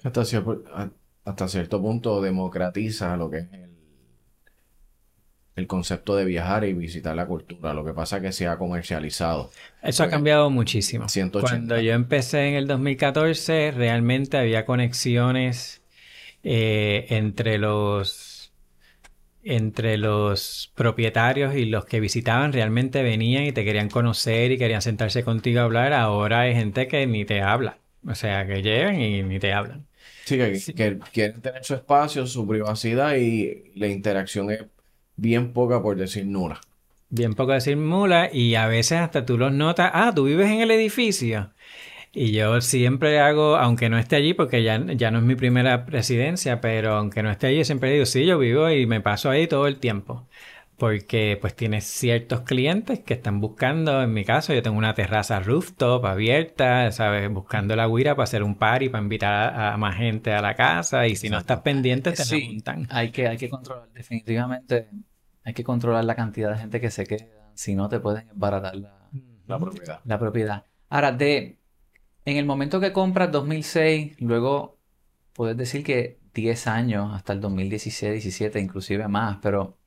Hasta 0.03 0.25
cierto, 0.25 0.65
hasta 1.25 1.49
cierto 1.49 1.81
punto 1.81 2.21
democratiza 2.21 3.17
lo 3.17 3.31
que 3.31 3.39
es 3.39 3.53
el 3.53 3.70
el 5.61 5.67
concepto 5.67 6.17
de 6.17 6.25
viajar 6.25 6.65
y 6.65 6.73
visitar 6.73 7.15
la 7.15 7.27
cultura. 7.27 7.73
Lo 7.75 7.85
que 7.85 7.93
pasa 7.93 8.17
es 8.17 8.23
que 8.23 8.33
se 8.33 8.49
ha 8.49 8.59
comercializado. 8.59 9.51
Eso 9.83 10.03
ha 10.03 10.09
cambiado 10.09 10.51
muchísimo. 10.51 11.07
Cuando 11.41 11.79
yo 11.81 11.93
empecé 11.93 12.49
en 12.49 12.55
el 12.55 12.67
2014, 12.67 13.71
realmente 13.71 14.37
había 14.37 14.65
conexiones 14.65 15.83
eh, 16.43 17.07
entre 17.11 17.59
los 17.59 18.53
entre 19.43 19.97
los 19.97 20.71
propietarios 20.75 21.55
y 21.55 21.65
los 21.65 21.87
que 21.87 21.99
visitaban 21.99 22.53
realmente 22.53 23.03
venían 23.03 23.45
y 23.45 23.53
te 23.53 23.65
querían 23.65 23.89
conocer 23.89 24.53
y 24.53 24.59
querían 24.59 24.83
sentarse 24.83 25.25
contigo 25.25 25.61
a 25.61 25.65
hablar, 25.65 25.95
ahora 25.95 26.41
hay 26.41 26.55
gente 26.55 26.89
que 26.89 27.07
ni 27.07 27.25
te 27.25 27.41
habla. 27.41 27.79
O 28.07 28.15
sea, 28.15 28.47
que 28.47 28.63
llegan 28.63 29.01
y 29.01 29.23
ni 29.23 29.39
te 29.39 29.53
hablan. 29.53 29.87
Sí, 30.25 30.37
que, 30.37 30.99
quieren 31.13 31.41
tener 31.41 31.65
su 31.65 31.75
espacio, 31.75 32.27
su 32.27 32.47
privacidad 32.47 33.17
y 33.17 33.73
la 33.75 33.89
interacción 33.89 34.51
es 34.51 34.65
bien 35.21 35.53
poca 35.53 35.83
por 35.83 35.97
decir 35.97 36.27
nula. 36.27 36.61
Bien 37.11 37.35
poco 37.35 37.53
decir 37.53 37.77
nula 37.77 38.31
y 38.33 38.55
a 38.55 38.67
veces 38.67 38.99
hasta 38.99 39.27
tú 39.27 39.37
los 39.37 39.53
notas, 39.53 39.91
ah, 39.93 40.13
tú 40.15 40.25
vives 40.25 40.49
en 40.49 40.61
el 40.61 40.71
edificio. 40.71 41.51
Y 42.13 42.33
yo 42.33 42.61
siempre 42.61 43.21
hago, 43.21 43.57
aunque 43.57 43.89
no 43.89 43.99
esté 43.99 44.17
allí, 44.17 44.35
porque 44.35 44.65
ya, 44.65 44.85
ya 44.95 45.11
no 45.11 45.19
es 45.19 45.25
mi 45.25 45.37
primera 45.37 45.87
presidencia, 45.87 46.61
pero 46.61 46.95
aunque 46.95 47.23
no 47.23 47.31
esté 47.31 47.49
allí, 47.49 47.65
siempre 47.65 47.93
digo, 47.93 48.07
sí, 48.07 48.27
yo 48.27 48.39
vivo 48.39 48.69
y 48.71 48.87
me 48.87 49.01
paso 49.01 49.31
ahí 49.31 49.47
todo 49.47 49.69
el 49.69 49.79
tiempo. 49.79 50.27
Porque 50.77 51.39
pues 51.41 51.55
tienes 51.55 51.85
ciertos 51.85 52.41
clientes 52.41 53.01
que 53.01 53.15
están 53.15 53.41
buscando, 53.41 54.03
en 54.03 54.13
mi 54.13 54.25
caso, 54.25 54.55
yo 54.55 54.63
tengo 54.63 54.79
una 54.79 54.95
terraza 54.95 55.39
rooftop 55.41 56.05
abierta, 56.07 56.91
¿sabes? 56.91 57.31
Buscando 57.31 57.77
la 57.77 57.87
guira 57.87 58.17
para 58.17 58.25
hacer 58.25 58.43
un 58.43 58.55
party, 58.57 58.89
para 58.89 59.03
invitar 59.03 59.55
a, 59.55 59.77
más 59.77 59.97
gente 59.97 60.33
a 60.33 60.41
la 60.41 60.55
casa. 60.55 61.07
Y 61.07 61.17
si 61.17 61.29
no 61.29 61.39
estás 61.39 61.61
pendiente, 61.61 62.13
te 62.13 62.25
sí, 62.25 62.63
Hay 62.89 63.11
que, 63.11 63.29
hay 63.29 63.37
que 63.37 63.51
controlar, 63.51 63.89
definitivamente, 63.93 64.89
hay 65.45 65.55
que 65.55 65.65
controlar 65.65 66.05
la 66.05 66.15
cantidad 66.15 66.51
de 66.51 66.59
gente 66.59 66.81
que 66.81 66.91
se 66.91 67.07
queda. 67.07 67.27
Si 67.55 67.75
no, 67.75 67.89
te 67.89 68.01
pueden 68.01 68.29
embaratar 68.29 68.77
la, 68.77 69.09
la 69.47 69.59
propiedad. 69.59 70.01
La 70.05 70.19
propiedad. 70.19 70.65
Ahora, 70.89 71.13
de 71.13 71.59
en 72.25 72.37
el 72.37 72.45
momento 72.45 72.81
que 72.81 72.93
compras 72.93 73.33
2006, 73.33 74.21
luego 74.21 74.79
puedes 75.33 75.57
decir 75.57 75.85
que 75.85 76.21
10 76.35 76.67
años, 76.67 77.15
hasta 77.15 77.33
el 77.33 77.41
2016, 77.41 78.13
17, 78.13 78.61
inclusive 78.61 79.09
más, 79.09 79.39
pero 79.43 79.79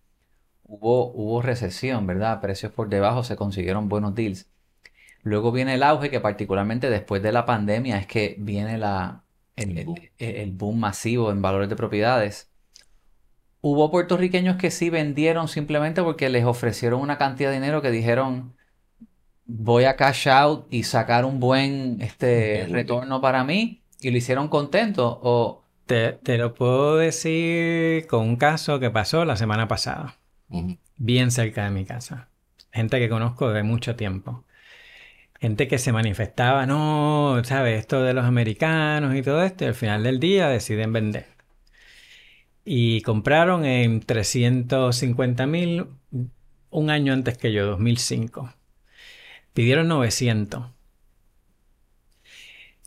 hubo, 0.63 1.11
hubo 1.13 1.41
recesión, 1.41 2.05
¿verdad? 2.07 2.41
Precios 2.41 2.71
por 2.71 2.89
debajo, 2.89 3.23
se 3.23 3.35
consiguieron 3.35 3.89
buenos 3.89 4.15
deals. 4.15 4.49
Luego 5.21 5.51
viene 5.51 5.75
el 5.75 5.83
auge, 5.83 6.09
que 6.09 6.19
particularmente 6.19 6.89
después 6.89 7.23
de 7.23 7.31
la 7.31 7.45
pandemia 7.45 7.97
es 7.97 8.07
que 8.07 8.35
viene 8.39 8.77
la, 8.77 9.23
el, 9.55 10.51
boom. 10.51 10.79
masivo 10.79 11.31
en 11.31 11.41
valores 11.41 11.69
de 11.69 11.75
propiedades. 11.75 12.51
Hubo 13.65 13.89
puertorriqueños 13.91 14.57
que 14.57 14.71
sí 14.71 14.89
vendieron 14.89 15.47
simplemente 15.47 16.03
porque 16.03 16.27
les 16.27 16.43
ofrecieron 16.43 16.99
una 16.99 17.17
cantidad 17.17 17.49
de 17.49 17.55
dinero 17.55 17.81
que 17.81 17.91
dijeron, 17.91 18.51
voy 19.45 19.85
a 19.85 19.95
cash 19.95 20.27
out 20.27 20.67
y 20.69 20.83
sacar 20.83 21.23
un 21.23 21.39
buen 21.39 22.01
este, 22.01 22.67
retorno 22.69 23.21
para 23.21 23.45
mí 23.45 23.81
y 24.01 24.11
lo 24.11 24.17
hicieron 24.17 24.49
contento 24.49 25.17
o... 25.23 25.63
Te, 25.85 26.19
lo 26.37 26.53
puedo 26.53 26.97
decir 26.97 28.05
con 28.07 28.27
un 28.27 28.35
caso 28.35 28.81
que 28.81 28.89
pasó 28.91 29.23
la 29.23 29.37
semana 29.37 29.69
pasada, 29.69 30.17
bien 30.97 31.31
cerca 31.31 31.63
de 31.63 31.69
mi 31.69 31.85
casa. 31.85 32.27
Gente 32.73 32.99
que 32.99 33.07
conozco 33.07 33.53
de 33.53 33.63
mucho 33.63 33.95
tiempo. 33.95 34.43
Gente 35.39 35.69
que 35.69 35.77
se 35.77 35.93
manifestaba, 35.93 36.65
no, 36.65 37.41
¿sabes? 37.45 37.79
Esto 37.79 38.03
de 38.03 38.13
los 38.13 38.25
americanos 38.25 39.15
y 39.15 39.21
todo 39.21 39.41
esto, 39.41 39.63
y 39.63 39.67
al 39.67 39.73
final 39.73 40.03
del 40.03 40.19
día 40.19 40.49
deciden 40.49 40.91
vender. 40.91 41.32
Y 42.65 43.01
compraron 43.01 43.65
en 43.65 43.99
350 43.99 45.45
mil 45.47 45.87
un 46.69 46.89
año 46.89 47.13
antes 47.13 47.37
que 47.37 47.51
yo, 47.51 47.65
2005. 47.65 48.53
Pidieron 49.53 49.87
900. 49.87 50.65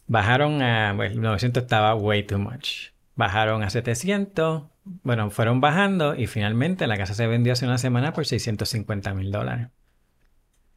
Bajaron 0.09 0.63
a, 0.63 0.93
bueno, 0.93 1.21
900 1.21 1.63
estaba 1.63 1.95
way 1.95 2.23
too 2.23 2.39
much. 2.39 2.91
Bajaron 3.15 3.63
a 3.63 3.71
700. 3.71 4.65
Bueno, 5.03 5.31
fueron 5.31 5.61
bajando 5.61 6.15
y 6.15 6.27
finalmente 6.27 6.87
la 6.87 6.97
casa 6.97 7.15
se 7.15 7.27
vendió 7.27 7.53
hace 7.53 7.67
una 7.67 7.79
semana 7.79 8.13
por 8.13 8.25
650 8.27 9.15
mil 9.15 9.31
dólares. 9.31 9.69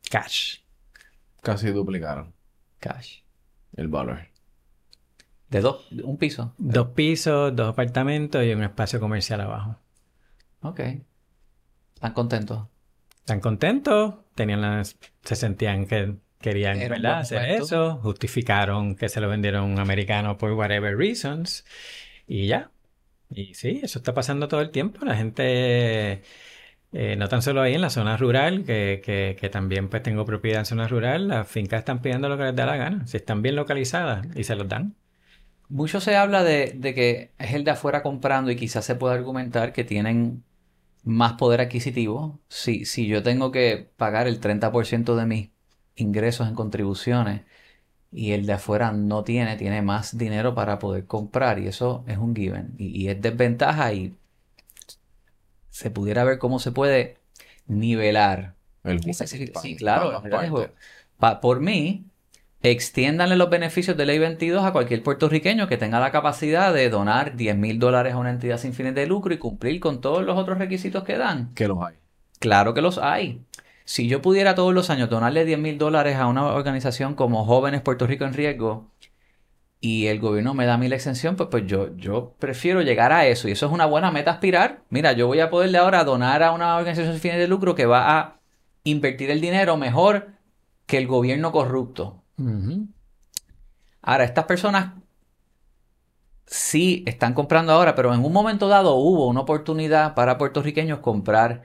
Cash. 0.10 0.60
Casi 1.42 1.72
duplicaron. 1.72 2.34
Cash. 2.80 3.20
El 3.76 3.88
valor. 3.88 4.29
De 5.50 5.62
dos, 5.62 5.88
un 6.04 6.18
piso. 6.18 6.54
Dos 6.58 6.90
pisos, 6.90 7.56
dos 7.56 7.70
apartamentos 7.70 8.44
y 8.44 8.54
un 8.54 8.64
espacio 8.64 9.00
comercial 9.00 9.42
abajo. 9.42 9.78
Ok. 10.62 10.80
¿Están 11.96 12.14
contentos? 12.14 12.68
¿Están 13.20 13.40
contentos? 13.40 14.16
tenían 14.40 14.62
las, 14.62 14.98
se 15.24 15.36
sentían 15.36 15.86
que 15.86 16.16
querían 16.40 17.06
hacer 17.06 17.50
eso, 17.50 17.98
justificaron 17.98 18.96
que 18.96 19.10
se 19.10 19.20
lo 19.20 19.28
vendieron 19.28 19.64
a 19.64 19.66
un 19.66 19.80
americano 19.80 20.38
por 20.38 20.54
whatever 20.54 20.98
reasons 20.98 21.66
y 22.26 22.48
ya. 22.48 22.72
Y 23.30 23.54
sí, 23.54 23.82
eso 23.84 24.00
está 24.00 24.14
pasando 24.14 24.48
todo 24.48 24.62
el 24.62 24.72
tiempo. 24.72 25.04
La 25.04 25.18
gente, 25.18 26.24
eh, 26.94 27.16
no 27.18 27.28
tan 27.28 27.42
solo 27.42 27.62
ahí 27.62 27.76
en 27.76 27.82
la 27.82 27.90
zona 27.90 28.16
rural, 28.16 28.64
que, 28.64 29.02
que, 29.04 29.36
que, 29.38 29.50
también 29.50 29.90
pues 29.90 30.04
tengo 30.04 30.26
propiedad 30.26 30.60
en 30.60 30.66
zona 30.66 30.88
rural, 30.88 31.28
las 31.28 31.48
fincas 31.48 31.80
están 31.80 32.02
pidiendo 32.02 32.30
lo 32.30 32.38
que 32.38 32.46
les 32.46 32.56
da 32.56 32.66
la 32.66 32.78
gana, 32.78 33.06
si 33.08 33.18
están 33.18 33.42
bien 33.42 33.58
localizadas 33.58 34.26
y 34.36 34.46
se 34.46 34.56
los 34.56 34.70
dan. 34.70 34.96
Mucho 35.70 36.02
se 36.02 36.16
habla 36.16 36.44
de, 36.44 36.74
de 36.76 36.94
que 36.94 37.32
es 37.38 37.54
el 37.54 37.64
de 37.64 37.72
afuera 37.72 38.02
comprando 38.02 38.52
y 38.52 38.56
quizás 38.56 38.86
se 38.86 38.96
puede 38.96 39.16
argumentar 39.16 39.72
que 39.72 39.84
tienen 39.84 40.44
más 41.04 41.34
poder 41.34 41.62
adquisitivo. 41.62 42.40
Si, 42.48 42.86
si 42.86 43.08
yo 43.08 43.24
tengo 43.24 43.52
que 43.52 43.90
pagar 43.98 44.28
el 44.28 44.40
30% 44.40 45.16
de 45.16 45.26
mis 45.26 45.50
ingresos 45.96 46.48
en 46.48 46.56
contribuciones 46.56 47.42
y 48.12 48.32
el 48.32 48.46
de 48.46 48.54
afuera 48.54 48.92
no 48.92 49.24
tiene, 49.24 49.56
tiene 49.58 49.82
más 49.82 50.18
dinero 50.18 50.56
para 50.56 50.80
poder 50.80 51.06
comprar 51.06 51.60
y 51.60 51.68
eso 51.68 52.04
es 52.08 52.18
un 52.18 52.36
given 52.36 52.74
y, 52.78 53.08
es 53.08 53.22
desventaja 53.22 53.94
y 53.94 54.16
se 55.70 55.92
pudiera 55.92 56.24
ver 56.24 56.40
cómo 56.40 56.60
se 56.60 56.72
puede 56.72 57.18
nivelar. 57.68 58.56
El 58.84 59.02
sí, 59.14 59.76
claro. 59.76 60.24
por 61.42 61.60
mí, 61.60 62.06
extiéndanle 62.62 63.38
los 63.38 63.50
beneficios 63.50 63.96
de 63.96 64.06
ley 64.06 64.20
22 64.20 64.66
a 64.66 64.74
cualquier 64.74 65.02
puertorriqueño 65.02 65.68
que 65.68 65.78
tenga 65.78 66.00
la 66.00 66.12
capacidad 66.12 66.74
de 66.74 66.90
donar 66.90 67.36
10 67.36 67.56
mil 67.56 67.80
dólares 67.80 68.14
a 68.14 68.18
una 68.18 68.32
entidad 68.32 68.58
sin 68.58 68.74
fines 68.74 68.96
de 68.96 69.08
lucro 69.08 69.34
y 69.34 69.38
cumplir 69.38 69.80
con 69.80 70.02
todos 70.02 70.26
los 70.26 70.38
otros 70.38 70.58
requisitos 70.58 71.04
que 71.04 71.18
dan. 71.18 71.54
Que 71.54 71.68
los 71.68 71.82
hay. 71.82 71.96
Claro 72.40 72.74
que 72.74 72.82
los 72.82 72.98
hay. 72.98 73.42
Si 73.86 74.08
yo 74.08 74.22
pudiera 74.22 74.56
todos 74.56 74.74
los 74.74 74.90
años 74.90 75.10
donarle 75.10 75.46
10 75.46 75.60
mil 75.60 75.78
dólares 75.78 76.18
a 76.18 76.28
una 76.28 76.46
organización 76.48 77.16
como 77.16 77.46
Jóvenes 77.46 77.82
Puerto 77.82 78.06
Rico 78.08 78.26
en 78.26 78.34
Riesgo 78.34 78.92
y 79.82 80.08
el 80.08 80.20
gobierno 80.20 80.54
me 80.54 80.66
da 80.66 80.78
mi 80.78 80.88
exención, 80.88 81.38
pues, 81.38 81.50
pues 81.50 81.66
yo, 81.66 81.96
yo 81.96 82.36
prefiero 82.38 82.82
llegar 82.82 83.14
a 83.14 83.26
eso. 83.26 83.48
Y 83.48 83.54
eso 83.54 83.66
es 83.66 83.72
una 83.72 83.86
buena 83.86 84.12
meta 84.12 84.32
aspirar. 84.32 84.84
Mira, 84.90 85.14
yo 85.14 85.28
voy 85.28 85.40
a 85.40 85.50
poderle 85.50 85.78
ahora 85.78 86.04
donar 86.04 86.44
a 86.44 86.52
una 86.52 86.76
organización 86.76 87.14
sin 87.14 87.22
fines 87.22 87.38
de 87.40 87.48
lucro 87.48 87.76
que 87.76 87.86
va 87.86 88.20
a 88.20 88.40
invertir 88.84 89.32
el 89.32 89.42
dinero 89.42 89.78
mejor 89.78 90.34
que 90.86 90.98
el 90.98 91.08
gobierno 91.08 91.52
corrupto. 91.52 92.22
Ahora, 94.02 94.24
estas 94.24 94.46
personas 94.46 94.94
sí 96.46 97.04
están 97.06 97.34
comprando 97.34 97.72
ahora, 97.74 97.96
pero 97.96 98.14
en 98.14 98.24
un 98.24 98.34
momento 98.34 98.68
dado 98.68 98.96
hubo 98.96 99.28
una 99.28 99.42
oportunidad 99.42 100.16
para 100.16 100.38
puertorriqueños 100.38 101.00
comprar 101.00 101.64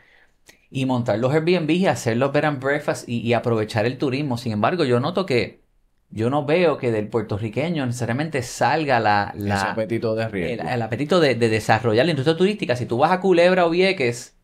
y 0.70 0.86
montar 0.86 1.18
los 1.18 1.32
Airbnb 1.32 1.70
y 1.70 1.86
hacer 1.86 2.16
los 2.16 2.32
bed 2.32 2.44
and 2.44 2.62
breakfast 2.62 3.08
y, 3.08 3.32
aprovechar 3.32 3.86
el 3.86 3.96
turismo. 3.96 4.36
Sin 4.36 4.52
embargo, 4.52 4.84
yo 4.84 5.00
noto 5.00 5.24
que 5.24 5.62
yo 6.10 6.30
no 6.30 6.44
veo 6.44 6.76
que 6.76 6.92
del 6.92 7.08
puertorriqueño 7.08 7.86
necesariamente 7.86 8.42
salga 8.42 9.00
la, 9.00 9.32
apetito 9.70 10.14
de 10.14 10.28
riesgo. 10.28 10.68
El, 10.68 10.82
apetito 10.82 11.20
de, 11.20 11.34
desarrollar 11.34 12.04
la 12.04 12.10
industria 12.10 12.36
turística. 12.36 12.76
Si 12.76 12.86
tú 12.86 12.98
vas 12.98 13.12
a 13.12 13.20
Culebra 13.20 13.66
o 13.66 13.70
Vieques, 13.70 14.36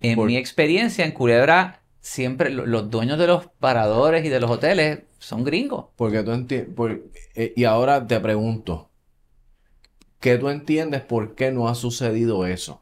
en 0.00 0.24
mi 0.24 0.36
experiencia 0.36 1.04
en 1.04 1.12
Culebra, 1.12 1.83
siempre 2.04 2.50
los 2.50 2.90
dueños 2.90 3.18
de 3.18 3.26
los 3.26 3.46
paradores 3.58 4.26
y 4.26 4.28
de 4.28 4.38
los 4.38 4.50
hoteles 4.50 5.04
son 5.18 5.42
gringos. 5.42 5.86
Porque 5.96 6.22
tú 6.22 6.32
entiendes. 6.32 7.00
Eh, 7.34 7.54
y 7.56 7.64
ahora 7.64 8.06
te 8.06 8.20
pregunto. 8.20 8.90
¿Qué 10.20 10.36
tú 10.36 10.50
entiendes 10.50 11.00
por 11.00 11.34
qué 11.34 11.50
no 11.50 11.66
ha 11.66 11.74
sucedido 11.74 12.46
eso? 12.46 12.80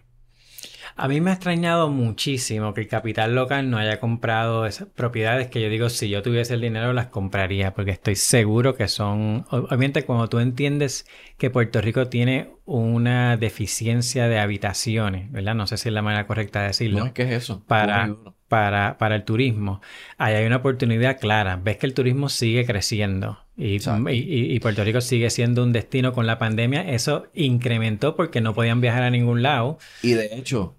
A 0.96 1.08
mí 1.08 1.20
me 1.20 1.30
ha 1.30 1.34
extrañado 1.34 1.88
muchísimo 1.88 2.74
que 2.74 2.82
el 2.82 2.88
capital 2.88 3.34
local 3.34 3.70
no 3.70 3.78
haya 3.78 3.98
comprado 3.98 4.66
esas 4.66 4.88
propiedades 4.88 5.48
que 5.48 5.62
yo 5.62 5.70
digo, 5.70 5.88
si 5.88 6.10
yo 6.10 6.22
tuviese 6.22 6.54
el 6.54 6.60
dinero 6.60 6.92
las 6.92 7.06
compraría, 7.06 7.72
porque 7.72 7.92
estoy 7.92 8.16
seguro 8.16 8.74
que 8.74 8.88
son, 8.88 9.46
obviamente 9.50 10.04
cuando 10.04 10.28
tú 10.28 10.38
entiendes 10.38 11.06
que 11.38 11.48
Puerto 11.48 11.80
Rico 11.80 12.08
tiene 12.08 12.50
una 12.66 13.36
deficiencia 13.36 14.28
de 14.28 14.38
habitaciones, 14.38 15.32
¿verdad? 15.32 15.54
No 15.54 15.66
sé 15.66 15.78
si 15.78 15.88
es 15.88 15.94
la 15.94 16.02
manera 16.02 16.26
correcta 16.26 16.60
de 16.60 16.66
decirlo. 16.68 17.10
¿qué 17.14 17.22
es 17.22 17.30
eso? 17.30 17.64
Para, 17.66 18.14
para, 18.52 18.98
para 18.98 19.16
el 19.16 19.24
turismo. 19.24 19.80
Ahí 20.18 20.34
hay 20.34 20.44
una 20.44 20.56
oportunidad 20.56 21.18
clara. 21.18 21.56
Ves 21.56 21.78
que 21.78 21.86
el 21.86 21.94
turismo 21.94 22.28
sigue 22.28 22.66
creciendo 22.66 23.38
y, 23.56 23.78
y, 24.10 24.60
Puerto 24.60 24.84
Rico 24.84 25.00
sigue 25.00 25.30
siendo 25.30 25.62
un 25.62 25.72
destino 25.72 26.12
con 26.12 26.26
la 26.26 26.38
pandemia. 26.38 26.82
Eso 26.92 27.28
incrementó 27.32 28.14
porque 28.14 28.42
no 28.42 28.54
podían 28.54 28.82
viajar 28.82 29.04
a 29.04 29.10
ningún 29.10 29.40
lado. 29.40 29.78
Y 30.02 30.12
de 30.12 30.36
hecho, 30.36 30.76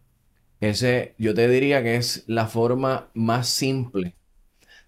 ese 0.62 1.16
yo 1.18 1.34
te 1.34 1.48
diría 1.48 1.82
que 1.82 1.96
es 1.96 2.26
la 2.28 2.46
forma 2.46 3.10
más 3.16 3.50
simple 3.50 4.14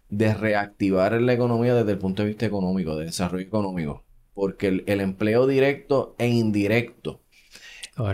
de 0.09 0.35
reactivar 0.35 1.19
la 1.19 1.33
economía 1.33 1.73
desde 1.73 1.93
el 1.93 1.97
punto 1.97 2.21
de 2.21 2.27
vista 2.27 2.45
económico, 2.45 2.95
de 2.97 3.05
desarrollo 3.05 3.47
económico. 3.47 4.05
Porque 4.35 4.83
el, 4.85 5.01
empleo 5.01 5.47
directo 5.47 6.13
e 6.19 6.27
indirecto 6.27 7.23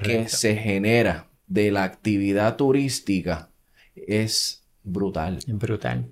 que 0.01 0.29
se 0.29 0.55
genera 0.55 1.27
de 1.47 1.71
la 1.71 1.83
actividad 1.83 2.55
turística 2.55 3.49
es 3.95 4.60
brutal. 4.83 5.39
Brutal. 5.47 6.05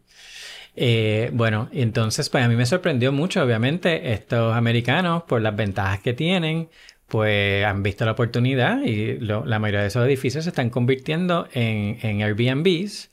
Eh, 0.76 1.30
bueno, 1.34 1.70
entonces, 1.74 2.30
pues 2.30 2.44
a 2.44 2.48
mí 2.48 2.56
me 2.56 2.66
sorprendió 2.66 3.12
mucho, 3.12 3.44
obviamente, 3.44 4.14
estos 4.14 4.56
americanos, 4.56 5.24
por 5.24 5.42
las 5.42 5.56
ventajas 5.56 6.00
que 6.00 6.14
tienen, 6.14 6.70
pues 7.08 7.66
han 7.66 7.84
visto 7.84 8.06
la 8.06 8.12
oportunidad 8.12 8.82
y 8.84 9.18
la 9.20 9.60
mayoría 9.60 9.82
de 9.82 9.88
esos 9.88 10.06
edificios 10.06 10.44
se 10.46 10.52
están 10.52 10.70
convirtiendo 10.70 11.48
en, 11.54 11.98
en 12.02 12.22
Airbnbs. 12.22 13.12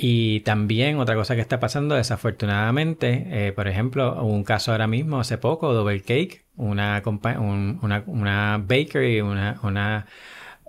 Y 0.00 0.40
también 0.40 0.98
otra 1.00 1.16
cosa 1.16 1.34
que 1.34 1.40
está 1.40 1.58
pasando 1.58 1.96
desafortunadamente, 1.96 3.26
eh, 3.48 3.52
por 3.52 3.66
ejemplo, 3.66 4.14
hubo 4.22 4.32
un 4.32 4.44
caso 4.44 4.70
ahora 4.70 4.86
mismo, 4.86 5.18
hace 5.18 5.38
poco, 5.38 5.74
Double 5.74 6.02
Cake, 6.02 6.44
una, 6.56 7.02
una, 7.04 8.04
una 8.06 8.58
bakery, 8.58 9.20
una, 9.22 9.58
una, 9.64 10.06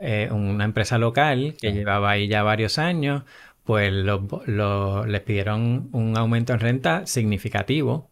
eh, 0.02 0.30
una 0.32 0.66
empresa 0.66 0.98
local 0.98 1.56
que 1.62 1.74
llevaba 1.74 2.10
ahí 2.10 2.28
ya 2.28 2.42
varios 2.42 2.80
años, 2.80 3.22
pues 3.70 3.94
les 3.94 5.22
pidieron 5.22 5.90
un 5.92 6.18
aumento 6.18 6.54
en 6.54 6.60
renta 6.60 7.06
significativo 7.06 8.10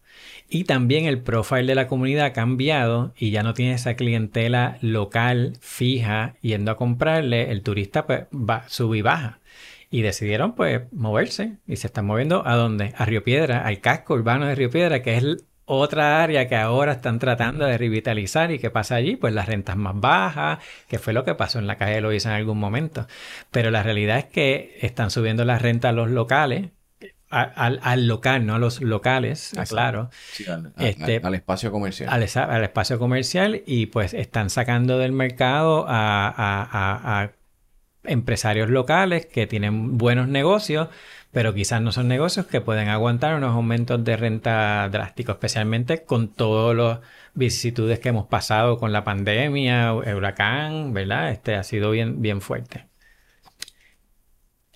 y 0.48 0.62
también 0.62 1.06
el 1.06 1.20
profile 1.20 1.64
de 1.64 1.74
la 1.74 1.88
comunidad 1.88 2.26
ha 2.26 2.32
cambiado 2.32 3.12
y 3.18 3.32
ya 3.32 3.42
no 3.42 3.54
tiene 3.54 3.74
esa 3.74 3.96
clientela 3.96 4.78
local 4.82 5.54
fija 5.60 6.36
yendo 6.42 6.70
a 6.70 6.76
comprarle, 6.76 7.50
el 7.50 7.64
turista 7.64 8.06
pues 8.06 8.26
va, 8.32 8.68
sube 8.68 8.98
y 8.98 9.02
baja. 9.02 9.40
Y 9.90 10.02
decidieron 10.02 10.54
pues 10.54 10.82
moverse 10.92 11.56
y 11.66 11.74
se 11.74 11.88
están 11.88 12.06
moviendo 12.06 12.46
a 12.46 12.54
dónde? 12.54 12.94
A 12.96 13.04
Río 13.04 13.24
Piedra, 13.24 13.66
al 13.66 13.80
casco 13.80 14.14
urbano 14.14 14.46
de 14.46 14.54
Río 14.54 14.70
Piedra, 14.70 15.02
que 15.02 15.16
es 15.16 15.24
otra 15.68 16.22
área 16.22 16.48
que 16.48 16.56
ahora 16.56 16.92
están 16.92 17.18
tratando 17.18 17.66
de 17.66 17.76
revitalizar 17.78 18.50
y 18.50 18.58
que 18.58 18.70
pasa 18.70 18.96
allí, 18.96 19.16
pues 19.16 19.34
las 19.34 19.46
rentas 19.46 19.76
más 19.76 19.94
bajas, 20.00 20.58
que 20.88 20.98
fue 20.98 21.12
lo 21.12 21.24
que 21.24 21.34
pasó 21.34 21.58
en 21.58 21.66
la 21.66 21.76
calle 21.76 21.96
de 21.96 22.00
Loíza 22.00 22.30
en 22.30 22.36
algún 22.36 22.58
momento. 22.58 23.06
Pero 23.50 23.70
la 23.70 23.82
realidad 23.82 24.18
es 24.18 24.24
que 24.24 24.78
están 24.80 25.10
subiendo 25.10 25.44
las 25.44 25.60
rentas 25.62 25.90
a 25.90 25.92
los 25.92 26.10
locales, 26.10 26.70
al, 27.30 28.06
local, 28.06 28.46
no 28.46 28.54
a 28.54 28.58
los 28.58 28.80
locales, 28.80 29.52
claro. 29.68 30.08
Este, 30.78 31.20
al, 31.22 31.34
espacio 31.34 31.70
comercial. 31.70 32.08
Al, 32.10 32.64
espacio 32.64 32.98
comercial 32.98 33.62
y 33.66 33.86
pues 33.86 34.14
están 34.14 34.48
sacando 34.48 34.98
del 34.98 35.12
mercado 35.12 35.84
a 35.86 37.30
empresarios 38.08 38.70
locales 38.70 39.26
que 39.26 39.46
tienen 39.46 39.98
buenos 39.98 40.28
negocios, 40.28 40.88
pero 41.32 41.54
quizás 41.54 41.82
no 41.82 41.92
son 41.92 42.08
negocios 42.08 42.46
que 42.46 42.60
pueden 42.60 42.88
aguantar 42.88 43.34
unos 43.34 43.54
aumentos 43.54 44.02
de 44.02 44.16
renta 44.16 44.88
drásticos, 44.88 45.34
especialmente 45.34 46.04
con 46.04 46.28
todas 46.28 46.76
las 46.76 47.00
vicisitudes 47.34 47.98
que 47.98 48.08
hemos 48.08 48.26
pasado 48.26 48.78
con 48.78 48.92
la 48.92 49.04
pandemia, 49.04 49.90
el 50.04 50.14
huracán, 50.14 50.92
¿verdad? 50.94 51.30
Este 51.30 51.54
ha 51.54 51.62
sido 51.62 51.90
bien, 51.90 52.22
bien 52.22 52.40
fuerte. 52.40 52.86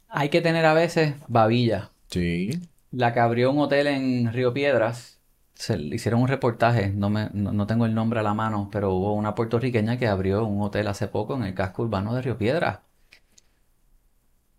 Hay 0.08 0.28
que 0.28 0.42
tener 0.42 0.66
a 0.66 0.74
veces 0.74 1.14
babilla. 1.26 1.90
Sí. 2.08 2.60
La 2.90 3.14
que 3.14 3.20
abrió 3.20 3.50
un 3.50 3.58
hotel 3.58 3.86
en 3.86 4.32
Río 4.32 4.52
Piedras, 4.52 5.20
se 5.54 5.78
le 5.78 5.96
hicieron 5.96 6.20
un 6.20 6.28
reportaje, 6.28 6.90
no, 6.90 7.08
me, 7.08 7.30
no, 7.32 7.66
tengo 7.66 7.86
el 7.86 7.94
nombre 7.94 8.20
a 8.20 8.22
la 8.22 8.34
mano, 8.34 8.68
pero 8.70 8.92
hubo 8.92 9.14
una 9.14 9.34
puertorriqueña 9.34 9.96
que 9.98 10.08
abrió 10.08 10.44
un 10.44 10.60
hotel 10.60 10.88
hace 10.88 11.08
poco 11.08 11.34
en 11.34 11.44
el 11.44 11.54
casco 11.54 11.82
urbano 11.82 12.14
de 12.14 12.22
Río 12.22 12.36
Piedras 12.36 12.80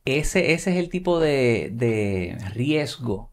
ese, 0.05 0.53
ese 0.53 0.71
es 0.71 0.77
el 0.77 0.89
tipo 0.89 1.19
de, 1.19 2.37
riesgo 2.53 3.31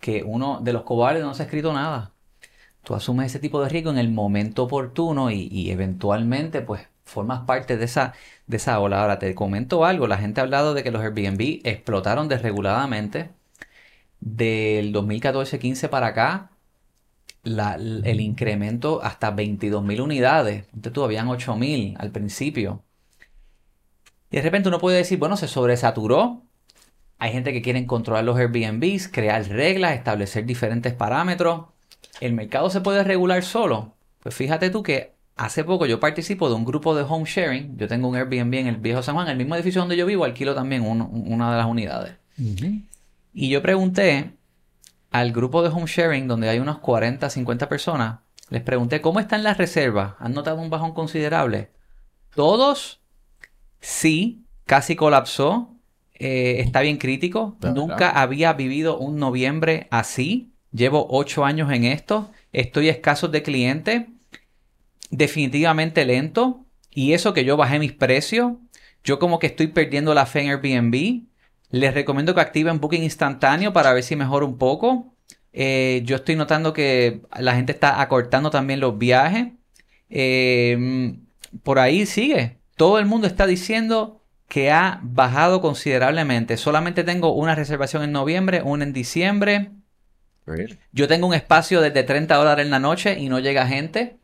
que 0.00 0.22
uno 0.24 0.60
de 0.60 0.72
los 0.72 0.82
cobardes 0.82 1.22
no 1.24 1.34
se 1.34 1.42
ha 1.42 1.46
escrito 1.46 1.72
nada. 1.72 2.12
Tú 2.84 2.94
asumes 2.94 3.26
ese 3.26 3.40
tipo 3.40 3.62
de 3.62 3.68
riesgo 3.68 3.90
en 3.90 3.98
el 3.98 4.10
momento 4.10 4.64
oportuno 4.64 5.30
y, 5.30 5.70
eventualmente 5.70 6.62
pues 6.62 6.88
formas 7.04 7.40
parte 7.46 7.76
de 7.76 7.84
esa, 7.86 8.14
de 8.46 8.58
esa 8.58 8.80
ola. 8.80 9.02
Ahora 9.02 9.18
te 9.18 9.34
comento 9.34 9.84
algo, 9.84 10.06
la 10.06 10.18
gente 10.18 10.40
ha 10.40 10.44
hablado 10.44 10.74
de 10.74 10.82
que 10.84 10.90
los 10.90 11.02
Airbnb 11.02 11.60
explotaron 11.64 12.28
desreguladamente 12.28 13.30
del 14.20 14.92
2014-15 14.94 15.88
para 15.88 16.08
acá. 16.08 16.50
el 17.44 18.20
incremento 18.20 19.00
hasta 19.02 19.34
22.000 19.34 20.00
unidades. 20.02 20.64
Entonces 20.74 20.92
tú 20.92 21.04
habían 21.04 21.28
8.000 21.28 21.96
al 21.98 22.10
principio. 22.12 22.82
Y 24.30 24.36
de 24.36 24.42
repente 24.42 24.68
uno 24.68 24.78
puede 24.78 24.98
decir, 24.98 25.18
bueno, 25.18 25.36
se 25.36 25.48
sobresaturó. 25.48 26.42
Hay 27.18 27.32
gente 27.32 27.52
que 27.52 27.62
quiere 27.62 27.86
controlar 27.86 28.24
los 28.24 28.36
Airbnbs, 28.36 29.08
crear 29.08 29.46
reglas, 29.48 29.94
establecer 29.94 30.44
diferentes 30.44 30.92
parámetros. 30.92 31.66
¿El 32.20 32.32
mercado 32.32 32.68
se 32.70 32.80
puede 32.80 33.04
regular 33.04 33.42
solo? 33.42 33.94
Pues 34.20 34.34
fíjate 34.34 34.70
tú 34.70 34.82
que 34.82 35.14
hace 35.36 35.64
poco 35.64 35.86
yo 35.86 36.00
participo 36.00 36.48
de 36.48 36.54
un 36.54 36.64
grupo 36.64 36.94
de 36.94 37.02
home 37.02 37.24
sharing. 37.26 37.76
Yo 37.78 37.88
tengo 37.88 38.08
un 38.08 38.16
Airbnb 38.16 38.54
en 38.54 38.66
el 38.66 38.76
viejo 38.76 39.02
San 39.02 39.14
Juan, 39.14 39.28
el 39.28 39.36
mismo 39.36 39.54
edificio 39.54 39.80
donde 39.80 39.96
yo 39.96 40.06
vivo, 40.06 40.24
alquilo 40.24 40.54
también 40.54 40.82
una 40.82 41.50
de 41.50 41.56
las 41.56 41.66
unidades. 41.66 42.14
Y 43.32 43.48
yo 43.48 43.62
pregunté 43.62 44.32
al 45.10 45.32
grupo 45.32 45.62
de 45.62 45.68
home 45.68 45.86
sharing, 45.86 46.26
donde 46.26 46.48
hay 46.48 46.58
unos 46.58 46.78
40, 46.78 47.30
50 47.30 47.68
personas, 47.68 48.20
les 48.50 48.62
pregunté 48.62 49.00
cómo 49.00 49.20
están 49.20 49.42
las 49.42 49.56
reservas. 49.56 50.14
¿Han 50.18 50.32
notado 50.34 50.60
un 50.60 50.70
bajón 50.70 50.92
considerable? 50.92 51.70
Todos 52.34 53.00
Sí, 53.80 54.44
casi 54.64 54.96
colapsó. 54.96 55.76
Eh, 56.14 56.60
está 56.60 56.80
bien 56.80 56.96
crítico. 56.96 57.56
Nunca 57.74 58.10
había 58.10 58.52
vivido 58.52 58.98
un 58.98 59.18
noviembre 59.18 59.86
así. 59.90 60.52
Llevo 60.72 61.06
ocho 61.10 61.44
años 61.44 61.70
en 61.72 61.84
esto. 61.84 62.30
Estoy 62.52 62.88
escaso 62.88 63.28
de 63.28 63.42
clientes. 63.42 64.06
Definitivamente 65.10 66.04
lento. 66.04 66.64
Y 66.90 67.12
eso 67.12 67.34
que 67.34 67.44
yo 67.44 67.56
bajé 67.56 67.78
mis 67.78 67.92
precios. 67.92 68.54
Yo 69.04 69.18
como 69.18 69.38
que 69.38 69.48
estoy 69.48 69.68
perdiendo 69.68 70.14
la 70.14 70.26
fe 70.26 70.42
en 70.42 70.50
Airbnb. 70.50 71.24
Les 71.70 71.94
recomiendo 71.94 72.34
que 72.34 72.40
activen 72.40 72.80
Booking 72.80 73.02
instantáneo 73.02 73.72
para 73.72 73.92
ver 73.92 74.02
si 74.02 74.16
mejora 74.16 74.46
un 74.46 74.56
poco. 74.58 75.14
Eh, 75.52 76.02
yo 76.04 76.16
estoy 76.16 76.36
notando 76.36 76.72
que 76.72 77.22
la 77.38 77.54
gente 77.54 77.72
está 77.72 78.00
acortando 78.00 78.50
también 78.50 78.80
los 78.80 78.98
viajes. 78.98 79.48
Eh, 80.08 81.18
por 81.62 81.78
ahí 81.78 82.06
sigue. 82.06 82.58
Todo 82.76 82.98
el 82.98 83.06
mundo 83.06 83.26
está 83.26 83.46
diciendo 83.46 84.22
que 84.48 84.70
ha 84.70 85.00
bajado 85.02 85.60
considerablemente. 85.60 86.56
Solamente 86.56 87.04
tengo 87.04 87.32
una 87.32 87.54
reservación 87.54 88.02
en 88.02 88.12
noviembre, 88.12 88.62
una 88.62 88.84
en 88.84 88.92
diciembre. 88.92 89.72
Yo 90.92 91.08
tengo 91.08 91.26
un 91.26 91.34
espacio 91.34 91.80
desde 91.80 92.04
30 92.04 92.36
dólares 92.36 92.64
en 92.64 92.70
la 92.70 92.78
noche 92.78 93.18
y 93.18 93.28
no 93.28 93.40
llega 93.40 93.66
gente. 93.66 94.18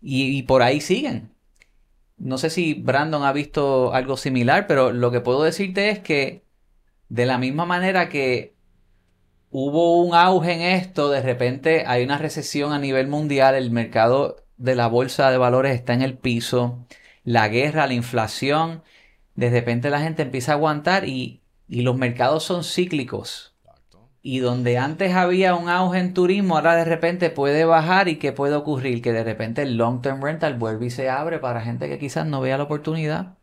Y, 0.00 0.42
por 0.44 0.62
ahí 0.62 0.80
siguen. 0.80 1.30
No 2.16 2.38
sé 2.38 2.50
si 2.50 2.74
Brandon 2.74 3.24
ha 3.24 3.32
visto 3.32 3.92
algo 3.92 4.16
similar, 4.16 4.66
pero 4.66 4.92
lo 4.92 5.10
que 5.10 5.20
puedo 5.20 5.42
decirte 5.42 5.90
es 5.90 5.98
que 5.98 6.44
de 7.08 7.26
la 7.26 7.38
misma 7.38 7.66
manera 7.66 8.08
que 8.08 8.54
hubo 9.50 10.02
un 10.02 10.14
auge 10.14 10.52
en 10.54 10.62
esto, 10.62 11.10
de 11.10 11.22
repente 11.22 11.84
hay 11.86 12.04
una 12.04 12.18
recesión 12.18 12.72
a 12.72 12.78
nivel 12.78 13.06
mundial, 13.08 13.54
el 13.54 13.70
mercado 13.70 14.44
de 14.56 14.74
la 14.74 14.86
bolsa 14.86 15.30
de 15.30 15.38
valores 15.38 15.74
está 15.74 15.92
en 15.92 16.02
el 16.02 16.16
piso 16.16 16.86
la 17.26 17.48
guerra, 17.48 17.88
la 17.88 17.94
inflación, 17.94 18.82
de 19.34 19.50
repente 19.50 19.90
la 19.90 20.00
gente 20.00 20.22
empieza 20.22 20.52
a 20.52 20.54
aguantar 20.54 21.06
y, 21.06 21.42
los 21.68 21.96
mercados 21.96 22.44
son 22.44 22.62
cíclicos. 22.62 23.52
Y 24.22 24.38
donde 24.38 24.78
antes 24.78 25.14
había 25.14 25.54
un 25.54 25.68
auge 25.68 25.98
en 25.98 26.14
turismo, 26.14 26.56
ahora 26.56 26.76
de 26.76 26.84
repente 26.84 27.30
puede 27.30 27.64
bajar 27.64 28.08
y 28.08 28.16
¿qué 28.16 28.32
puede 28.32 28.54
ocurrir? 28.54 29.02
Que 29.02 29.12
de 29.12 29.24
repente 29.24 29.62
el 29.62 29.76
long 29.76 30.00
term 30.00 30.22
rental 30.22 30.54
vuelve 30.54 30.86
y 30.86 30.90
se 30.90 31.10
abre 31.10 31.40
para 31.40 31.60
gente 31.60 31.88
que 31.88 31.98
quizás 31.98 32.26
no 32.26 32.40
vea 32.40 32.56
la 32.56 32.64
oportunidad. 32.64 33.36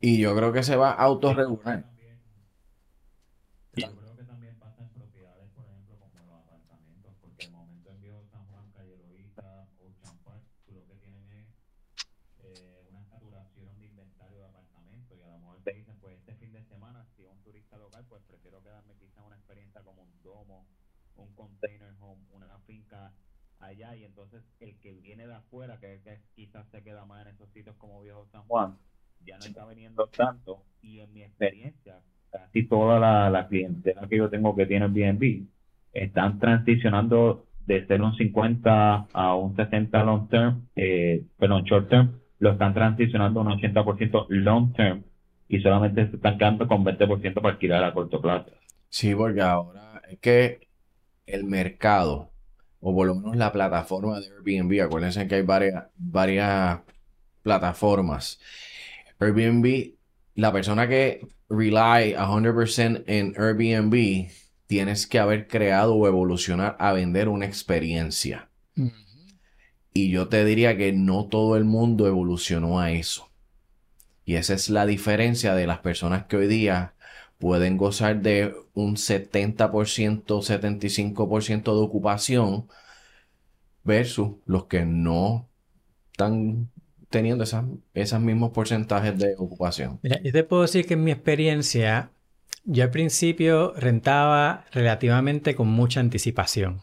Y 0.00 0.18
yo 0.18 0.34
creo 0.36 0.52
que 0.52 0.62
se 0.62 0.76
va 0.76 0.90
a 0.90 1.02
autorregular. 1.02 1.84
Allá 23.74 23.96
y 23.96 24.04
entonces 24.04 24.42
el 24.60 24.76
que 24.78 24.92
viene 24.92 25.26
de 25.26 25.34
afuera, 25.34 25.78
que, 25.80 26.00
quizás 26.34 26.66
se 26.70 26.82
queda 26.82 27.04
más 27.04 27.26
en 27.26 27.34
esos 27.34 27.50
sitios 27.50 27.76
como 27.76 28.02
Viejo 28.02 28.26
San 28.32 28.42
Juan, 28.42 28.76
ya 29.24 29.38
no 29.38 29.44
está 29.44 29.66
viniendo. 29.66 30.06
Tanto 30.06 30.64
y 30.80 31.00
en 31.00 31.12
mi 31.12 31.22
experiencia 31.22 32.00
casi 32.30 32.66
toda 32.66 32.98
la, 32.98 33.30
la 33.30 33.46
clientela 33.46 34.08
que 34.08 34.16
yo 34.16 34.28
tengo 34.28 34.56
que 34.56 34.66
tiene 34.66 34.88
BNB 34.88 35.46
están 35.92 36.38
transicionando 36.40 37.46
de 37.66 37.86
ser 37.86 38.02
un 38.02 38.14
50 38.14 39.06
a 39.12 39.34
un 39.36 39.56
60 39.56 40.04
long 40.04 40.28
term, 40.28 40.66
eh, 40.76 41.24
perdón, 41.38 41.64
short 41.64 41.88
term, 41.88 42.20
lo 42.40 42.52
están 42.52 42.74
transicionando 42.74 43.40
a 43.40 43.42
un 43.44 43.60
80% 43.60 44.26
long 44.28 44.72
term 44.74 45.04
y 45.48 45.60
solamente 45.60 46.08
se 46.08 46.16
están 46.16 46.36
quedando 46.36 46.66
con 46.66 46.84
20% 46.84 47.34
para 47.34 47.50
alquilar 47.50 47.84
a 47.84 47.94
corto 47.94 48.20
plazo. 48.20 48.50
Sí, 48.88 49.14
porque 49.14 49.40
ahora 49.40 50.02
es 50.10 50.18
que 50.18 50.68
el 51.26 51.44
mercado 51.44 52.33
o 52.86 52.94
por 52.94 53.06
lo 53.06 53.14
menos 53.14 53.34
la 53.34 53.50
plataforma 53.50 54.20
de 54.20 54.26
Airbnb, 54.26 54.82
acuérdense 54.82 55.26
que 55.26 55.36
hay 55.36 55.42
varias, 55.42 55.84
varias 55.96 56.80
plataformas. 57.42 58.38
Airbnb, 59.18 59.94
la 60.34 60.52
persona 60.52 60.86
que 60.86 61.26
rely 61.48 62.12
100% 62.14 63.04
en 63.06 63.34
Airbnb, 63.38 64.28
tienes 64.66 65.06
que 65.06 65.18
haber 65.18 65.48
creado 65.48 65.94
o 65.94 66.06
evolucionar 66.06 66.76
a 66.78 66.92
vender 66.92 67.30
una 67.30 67.46
experiencia. 67.46 68.50
Y 69.94 70.10
yo 70.10 70.28
te 70.28 70.44
diría 70.44 70.76
que 70.76 70.92
no 70.92 71.28
todo 71.28 71.56
el 71.56 71.64
mundo 71.64 72.06
evolucionó 72.06 72.80
a 72.80 72.90
eso. 72.90 73.30
Y 74.26 74.34
esa 74.34 74.52
es 74.52 74.68
la 74.68 74.84
diferencia 74.84 75.54
de 75.54 75.66
las 75.66 75.78
personas 75.78 76.24
que 76.26 76.36
hoy 76.36 76.48
día 76.48 76.93
pueden 77.38 77.76
gozar 77.76 78.22
de 78.22 78.54
un 78.74 78.96
70%, 78.96 80.24
75% 80.24 81.62
de 81.62 81.82
ocupación 81.82 82.68
versus 83.84 84.36
los 84.46 84.64
que 84.64 84.84
no 84.84 85.48
están 86.12 86.70
teniendo 87.10 87.44
esas, 87.44 87.64
esos 87.92 88.20
mismos 88.20 88.50
porcentajes 88.50 89.16
de 89.18 89.34
ocupación. 89.38 90.00
Mira, 90.02 90.20
yo 90.22 90.32
te 90.32 90.42
puedo 90.42 90.62
decir 90.62 90.86
que 90.86 90.94
en 90.94 91.04
mi 91.04 91.12
experiencia, 91.12 92.10
yo 92.64 92.82
al 92.82 92.90
principio 92.90 93.72
rentaba 93.74 94.64
relativamente 94.72 95.54
con 95.54 95.68
mucha 95.68 96.00
anticipación. 96.00 96.82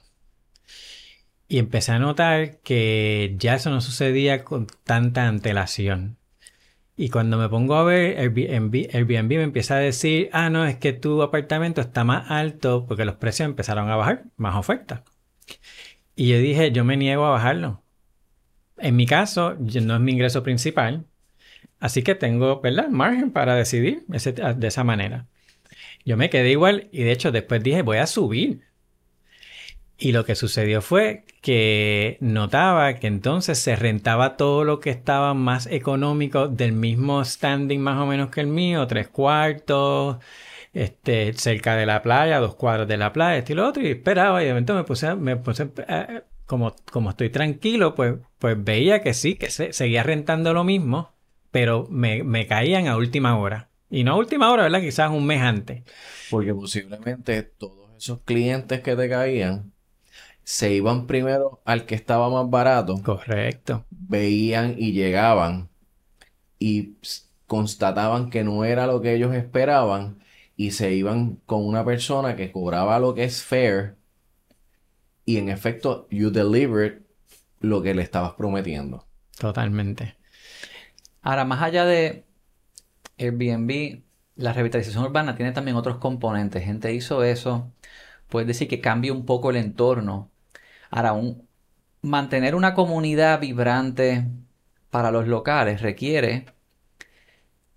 Y 1.47 1.59
empecé 1.59 1.91
a 1.91 1.99
notar 1.99 2.59
que 2.59 3.35
ya 3.37 3.55
eso 3.55 3.69
no 3.71 3.81
sucedía 3.81 4.45
con 4.45 4.67
tanta 4.85 5.27
antelación. 5.27 6.17
Y 6.97 7.09
cuando 7.09 7.37
me 7.37 7.49
pongo 7.49 7.75
a 7.75 7.83
ver, 7.83 8.19
Airbnb, 8.19 9.27
me 9.27 9.43
empieza 9.43 9.75
a 9.75 9.79
decir, 9.79 10.29
ah, 10.33 10.49
no, 10.49 10.65
es 10.65 10.75
que 10.75 10.93
tu 10.93 11.21
apartamento 11.21 11.81
está 11.81 12.03
más 12.03 12.29
alto 12.29 12.85
porque 12.85 13.05
los 13.05 13.15
precios 13.15 13.47
empezaron 13.47 13.89
a 13.89 13.95
bajar, 13.95 14.25
más 14.37 14.55
oferta. 14.55 15.03
Y 16.15 16.29
yo 16.29 16.37
dije, 16.37 16.71
yo 16.71 16.83
me 16.83 16.97
niego 16.97 17.25
a 17.25 17.31
bajarlo. 17.31 17.81
En 18.77 18.95
mi 18.95 19.05
caso, 19.05 19.55
no 19.55 19.95
es 19.95 20.01
mi 20.01 20.11
ingreso 20.11 20.43
principal, 20.43 21.05
así 21.79 22.03
que 22.03 22.15
tengo, 22.15 22.61
¿verdad?, 22.61 22.89
margen 22.89 23.31
para 23.31 23.55
decidir 23.55 24.03
de 24.07 24.67
esa 24.67 24.83
manera. 24.83 25.27
Yo 26.05 26.17
me 26.17 26.29
quedé 26.29 26.51
igual 26.51 26.89
y 26.91 27.03
de 27.03 27.11
hecho 27.11 27.31
después 27.31 27.63
dije, 27.63 27.81
voy 27.83 27.97
a 27.97 28.07
subir. 28.07 28.61
Y 30.03 30.13
lo 30.13 30.25
que 30.25 30.33
sucedió 30.33 30.81
fue 30.81 31.25
que 31.41 32.17
notaba 32.21 32.95
que 32.95 33.05
entonces 33.05 33.59
se 33.59 33.75
rentaba 33.75 34.35
todo 34.35 34.63
lo 34.63 34.79
que 34.79 34.89
estaba 34.89 35.35
más 35.35 35.67
económico 35.67 36.47
del 36.47 36.73
mismo 36.73 37.23
standing 37.23 37.79
más 37.79 37.99
o 37.99 38.07
menos 38.07 38.31
que 38.31 38.41
el 38.41 38.47
mío, 38.47 38.87
tres 38.87 39.09
cuartos, 39.09 40.17
este, 40.73 41.33
cerca 41.33 41.75
de 41.75 41.85
la 41.85 42.01
playa, 42.01 42.39
dos 42.39 42.55
cuadros 42.55 42.87
de 42.87 42.97
la 42.97 43.13
playa, 43.13 43.37
esto 43.37 43.51
y 43.51 43.55
lo 43.55 43.67
otro, 43.67 43.83
y 43.83 43.89
esperaba 43.89 44.41
y 44.41 44.47
de 44.47 44.53
momento 44.53 44.73
me 44.73 44.83
puse, 44.85 45.13
me 45.13 45.37
puse 45.37 45.69
como, 46.47 46.75
como 46.91 47.11
estoy 47.11 47.29
tranquilo, 47.29 47.93
pues, 47.93 48.15
pues 48.39 48.55
veía 48.57 49.03
que 49.03 49.13
sí, 49.13 49.35
que 49.35 49.51
se, 49.51 49.71
seguía 49.71 50.01
rentando 50.01 50.51
lo 50.51 50.63
mismo, 50.63 51.13
pero 51.51 51.85
me, 51.91 52.23
me 52.23 52.47
caían 52.47 52.87
a 52.87 52.97
última 52.97 53.37
hora. 53.37 53.69
Y 53.91 54.03
no 54.03 54.13
a 54.13 54.17
última 54.17 54.51
hora, 54.51 54.63
¿verdad? 54.63 54.81
Quizás 54.81 55.11
un 55.11 55.27
mes 55.27 55.41
antes. 55.41 55.83
Porque 56.31 56.55
posiblemente 56.55 57.43
todos 57.43 57.95
esos 57.95 58.21
clientes 58.21 58.79
que 58.81 58.95
te 58.95 59.07
caían 59.07 59.70
se 60.51 60.73
iban 60.73 61.07
primero 61.07 61.61
al 61.63 61.85
que 61.85 61.95
estaba 61.95 62.29
más 62.29 62.49
barato. 62.49 63.01
Correcto. 63.01 63.85
Veían 63.89 64.75
y 64.77 64.91
llegaban 64.91 65.69
y 66.59 66.97
constataban 67.47 68.29
que 68.29 68.43
no 68.43 68.65
era 68.65 68.85
lo 68.85 68.99
que 68.99 69.13
ellos 69.13 69.33
esperaban 69.33 70.19
y 70.57 70.71
se 70.71 70.93
iban 70.93 71.37
con 71.45 71.65
una 71.65 71.85
persona 71.85 72.35
que 72.35 72.51
cobraba 72.51 72.99
lo 72.99 73.13
que 73.13 73.23
es 73.23 73.41
fair 73.41 73.95
y 75.23 75.37
en 75.37 75.47
efecto 75.47 76.05
you 76.11 76.31
delivered 76.31 77.03
lo 77.61 77.81
que 77.81 77.93
le 77.93 78.01
estabas 78.01 78.33
prometiendo. 78.33 79.05
Totalmente. 79.39 80.17
Ahora, 81.21 81.45
más 81.45 81.61
allá 81.61 81.85
de 81.85 82.25
Airbnb, 83.17 84.01
la 84.35 84.51
revitalización 84.51 85.05
urbana 85.05 85.37
tiene 85.37 85.53
también 85.53 85.77
otros 85.77 85.95
componentes. 85.95 86.65
Gente 86.65 86.93
hizo 86.93 87.23
eso. 87.23 87.71
Puedes 88.27 88.47
decir 88.47 88.67
que 88.67 88.81
cambia 88.81 89.13
un 89.13 89.25
poco 89.25 89.49
el 89.49 89.55
entorno 89.55 90.30
Ahora, 90.91 91.19
mantener 92.01 92.53
una 92.53 92.73
comunidad 92.73 93.39
vibrante 93.39 94.27
para 94.89 95.09
los 95.09 95.27
locales 95.27 95.81
requiere 95.81 96.45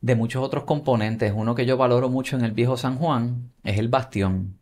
de 0.00 0.16
muchos 0.16 0.42
otros 0.42 0.64
componentes. 0.64 1.32
Uno 1.34 1.54
que 1.54 1.64
yo 1.64 1.76
valoro 1.76 2.10
mucho 2.10 2.36
en 2.36 2.44
el 2.44 2.52
viejo 2.52 2.76
San 2.76 2.98
Juan 2.98 3.52
es 3.62 3.78
el 3.78 3.88
Bastión, 3.88 4.58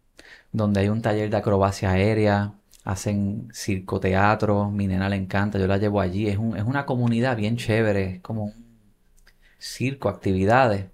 donde 0.52 0.80
hay 0.80 0.88
un 0.88 1.02
taller 1.02 1.30
de 1.30 1.36
acrobacia 1.38 1.90
aérea, 1.90 2.52
hacen 2.84 3.48
circoteatro, 3.52 4.70
mi 4.70 4.86
nena 4.86 5.08
le 5.08 5.16
encanta, 5.16 5.58
yo 5.58 5.66
la 5.66 5.78
llevo 5.78 6.00
allí. 6.00 6.28
Es, 6.28 6.36
una 6.38 6.84
comunidad 6.84 7.36
bien 7.36 7.56
chévere, 7.56 8.16
es 8.16 8.20
como 8.20 8.44
un 8.44 8.66
circo, 9.58 10.10
actividades. 10.10 10.86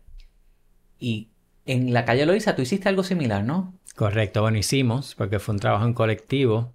Y 1.01 1.29
en 1.67 1.93
la 1.93 2.05
calle 2.05 2.25
Loiza 2.25 2.55
tú 2.55 2.63
hiciste 2.63 2.89
algo 2.89 3.03
similar, 3.03 3.45
¿no? 3.45 3.75
Correcto, 3.97 4.43
bueno, 4.43 4.59
hicimos, 4.59 5.17
porque 5.17 5.41
fue 5.41 5.55
un 5.55 5.61
trabajo 5.61 5.85
en 5.85 5.93
colectivo. 5.93 6.73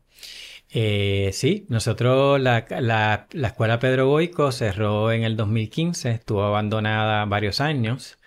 Eh, 0.75 1.29
sí, 1.33 1.65
nosotros, 1.69 2.39
la, 2.41 2.65
la, 2.69 3.27
la, 3.31 3.47
escuela 3.47 3.77
Pedro 3.79 4.07
Goico 4.07 4.51
cerró 4.51 5.12
en 5.12 5.23
el 5.23 5.38
2015, 5.38 6.09
estuvo 6.12 6.43
abandonada 6.43 7.25
varios 7.25 7.62
años 7.62 8.17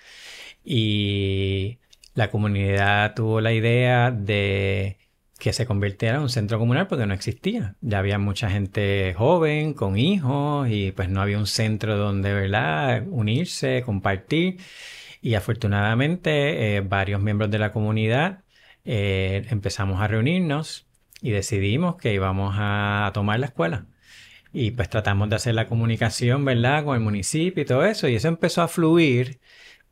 y 0.64 1.78
la 2.14 2.30
comunidad 2.30 3.14
tuvo 3.14 3.40
la 3.40 3.52
idea 3.52 4.12
de 4.12 4.98
que 5.38 5.52
se 5.52 5.66
convirtiera 5.66 6.16
en 6.16 6.22
un 6.22 6.28
centro 6.30 6.58
comunal 6.58 6.86
porque 6.88 7.06
no 7.06 7.14
existía. 7.14 7.76
Ya 7.80 7.98
había 7.98 8.18
mucha 8.18 8.50
gente 8.50 9.14
joven, 9.16 9.74
con 9.74 9.98
hijos, 9.98 10.68
y 10.70 10.92
pues 10.92 11.08
no 11.08 11.20
había 11.22 11.38
un 11.38 11.46
centro 11.46 11.96
donde, 11.96 12.32
¿verdad?, 12.34 13.04
unirse, 13.08 13.82
compartir. 13.84 14.58
Y 15.20 15.34
afortunadamente, 15.34 16.76
eh, 16.76 16.80
varios 16.80 17.20
miembros 17.20 17.50
de 17.50 17.58
la 17.58 17.72
comunidad 17.72 18.44
eh, 18.84 19.46
empezamos 19.50 20.00
a 20.00 20.08
reunirnos 20.08 20.85
y 21.20 21.30
decidimos 21.30 21.96
que 21.96 22.14
íbamos 22.14 22.54
a 22.58 23.10
tomar 23.14 23.40
la 23.40 23.46
escuela. 23.46 23.86
Y 24.52 24.70
pues 24.70 24.88
tratamos 24.88 25.28
de 25.28 25.36
hacer 25.36 25.54
la 25.54 25.66
comunicación, 25.66 26.44
¿verdad? 26.44 26.84
Con 26.84 26.96
el 26.96 27.02
municipio 27.02 27.62
y 27.62 27.66
todo 27.66 27.84
eso. 27.84 28.08
Y 28.08 28.14
eso 28.14 28.28
empezó 28.28 28.62
a 28.62 28.68
fluir, 28.68 29.40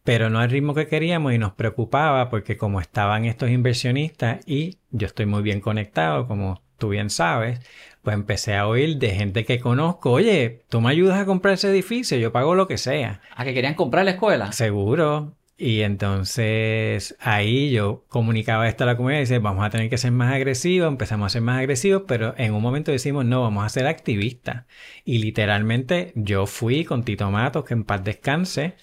pero 0.05 0.31
no 0.31 0.39
al 0.39 0.51
ritmo 0.51 0.75
que 0.75 0.87
queríamos 0.87 1.33
y 1.33 1.39
nos 1.39 1.53
preocupaba 1.53 2.31
porque 2.31 2.57
como 2.57 2.81
estaban 2.81 3.25
estos 3.25 3.51
inversionistas 3.51 4.41
y 4.47 4.79
yo 4.91 5.07
estoy 5.07 5.27
muy 5.27 5.43
bien 5.43 5.61
conectado, 5.61 6.27
como 6.27 6.63
tú 6.79 6.91
bien 6.91 7.11
sabes, 7.11 7.61
pues 8.03 8.15
empecé 8.15 8.57
a 8.57 8.67
oír 8.67 8.99
de 8.99 9.11
gente 9.11 9.45
que 9.45 9.61
conozco, 9.61 10.13
oye, 10.13 10.63
tú 10.69 10.81
me 10.81 10.91
ayudas 10.91 11.19
a 11.19 11.27
comprar 11.27 11.55
ese 11.55 11.71
edificio, 11.71 12.19
yo 12.19 12.33
pago 12.33 12.55
lo 12.55 12.69
que 12.69 12.79
sea. 12.79 13.21
¿A 13.35 13.45
que 13.45 13.55
querían 13.55 13.75
comprar 13.75 14.05
la 14.05 14.13
escuela? 14.13 14.53
Seguro. 14.53 15.35
Y 15.57 15.83
entonces 15.83 17.17
ahí 17.21 17.71
yo 17.71 18.05
comunicaba 18.09 18.69
esto 18.69 18.83
a 18.83 18.87
la 18.89 18.97
comunidad 18.97 19.21
y 19.21 19.23
dice, 19.23 19.39
vamos 19.39 19.65
a 19.65 19.71
tener 19.71 19.89
que 19.89 19.99
ser 19.99 20.11
más 20.11 20.33
agresivos, 20.33 20.89
empezamos 20.89 21.27
a 21.27 21.29
ser 21.31 21.43
más 21.43 21.59
agresivos, 21.59 22.03
pero 22.09 22.35
en 22.39 22.55
un 22.55 22.63
momento 22.63 22.91
decimos, 22.91 23.25
no, 23.25 23.43
vamos 23.43 23.65
a 23.65 23.69
ser 23.69 23.87
activistas. 23.87 24.65
Y 25.05 25.19
literalmente 25.19 26.13
yo 26.17 26.47
fui 26.47 26.85
con 26.85 27.05
Tito 27.05 27.31
Matos, 27.31 27.65
que 27.65 27.75
en 27.75 27.85
paz 27.85 28.03
descanse, 28.03 28.75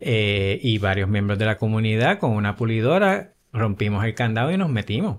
eh, 0.00 0.58
y 0.62 0.78
varios 0.78 1.08
miembros 1.08 1.38
de 1.38 1.46
la 1.46 1.56
comunidad 1.56 2.18
con 2.18 2.32
una 2.32 2.56
pulidora, 2.56 3.32
rompimos 3.52 4.04
el 4.04 4.14
candado 4.14 4.50
y 4.50 4.58
nos 4.58 4.68
metimos. 4.68 5.18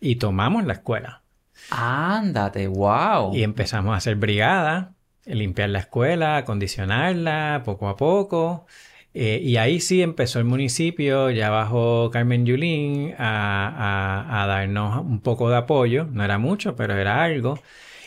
Y 0.00 0.16
tomamos 0.16 0.64
la 0.64 0.72
escuela. 0.72 1.22
Ándate, 1.70 2.66
wow. 2.66 3.32
Y 3.34 3.44
empezamos 3.44 3.94
a 3.94 3.98
hacer 3.98 4.16
brigada, 4.16 4.94
limpiar 5.24 5.68
la 5.68 5.78
escuela, 5.78 6.38
acondicionarla 6.38 7.62
poco 7.64 7.88
a 7.88 7.96
poco. 7.96 8.66
Eh, 9.14 9.40
y 9.42 9.56
ahí 9.58 9.80
sí 9.80 10.02
empezó 10.02 10.38
el 10.38 10.46
municipio, 10.46 11.30
ya 11.30 11.50
bajo 11.50 12.10
Carmen 12.10 12.46
Yulín, 12.46 13.14
a, 13.18 14.44
darnos 14.48 15.04
un 15.04 15.20
poco 15.20 15.50
de 15.50 15.56
apoyo. 15.56 16.06
No 16.10 16.24
era 16.24 16.38
mucho, 16.38 16.76
pero 16.76 16.94
era 16.96 17.22
algo. 17.22 17.60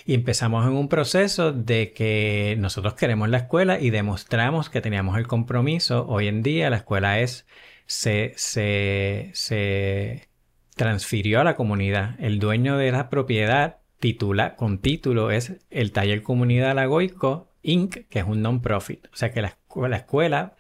Y 0.06 0.14
empezamos 0.14 0.66
en 0.68 0.74
un 0.74 0.88
proceso 0.88 1.52
de 1.52 1.92
que 1.94 2.56
nosotros 2.60 2.94
queremos 2.96 3.30
la 3.30 3.38
escuela 3.38 3.80
y 3.80 3.90
demostramos 3.90 4.70
que 4.70 4.82
teníamos 4.82 5.18
el 5.18 5.28
compromiso. 5.28 6.06
Hoy 6.08 6.28
en 6.28 6.44
día 6.44 6.70
la 6.70 6.78
escuela 6.78 7.20
es, 7.20 7.46
se, 7.88 8.34
se, 8.36 9.32
se 9.34 10.30
transfirió 10.76 11.42
a 11.42 11.44
la 11.44 11.56
comunidad. 11.56 12.16
El 12.20 12.40
dueño 12.40 12.78
de 12.78 12.92
la 12.92 13.10
propiedad 13.10 13.78
titula, 14.00 14.56
con 14.56 14.80
título 14.80 15.32
es 15.32 15.54
el 15.72 15.92
Taller 15.92 16.22
Comunidad 16.22 16.76
Lagoico 16.76 17.50
Inc., 17.64 18.08
que 18.10 18.20
es 18.20 18.26
un 18.26 18.42
non-profit. 18.42 19.08
O 19.12 19.16
sea 19.16 19.32
que 19.32 19.42
la, 19.42 19.58
la 19.76 19.98
escuela 19.98 20.56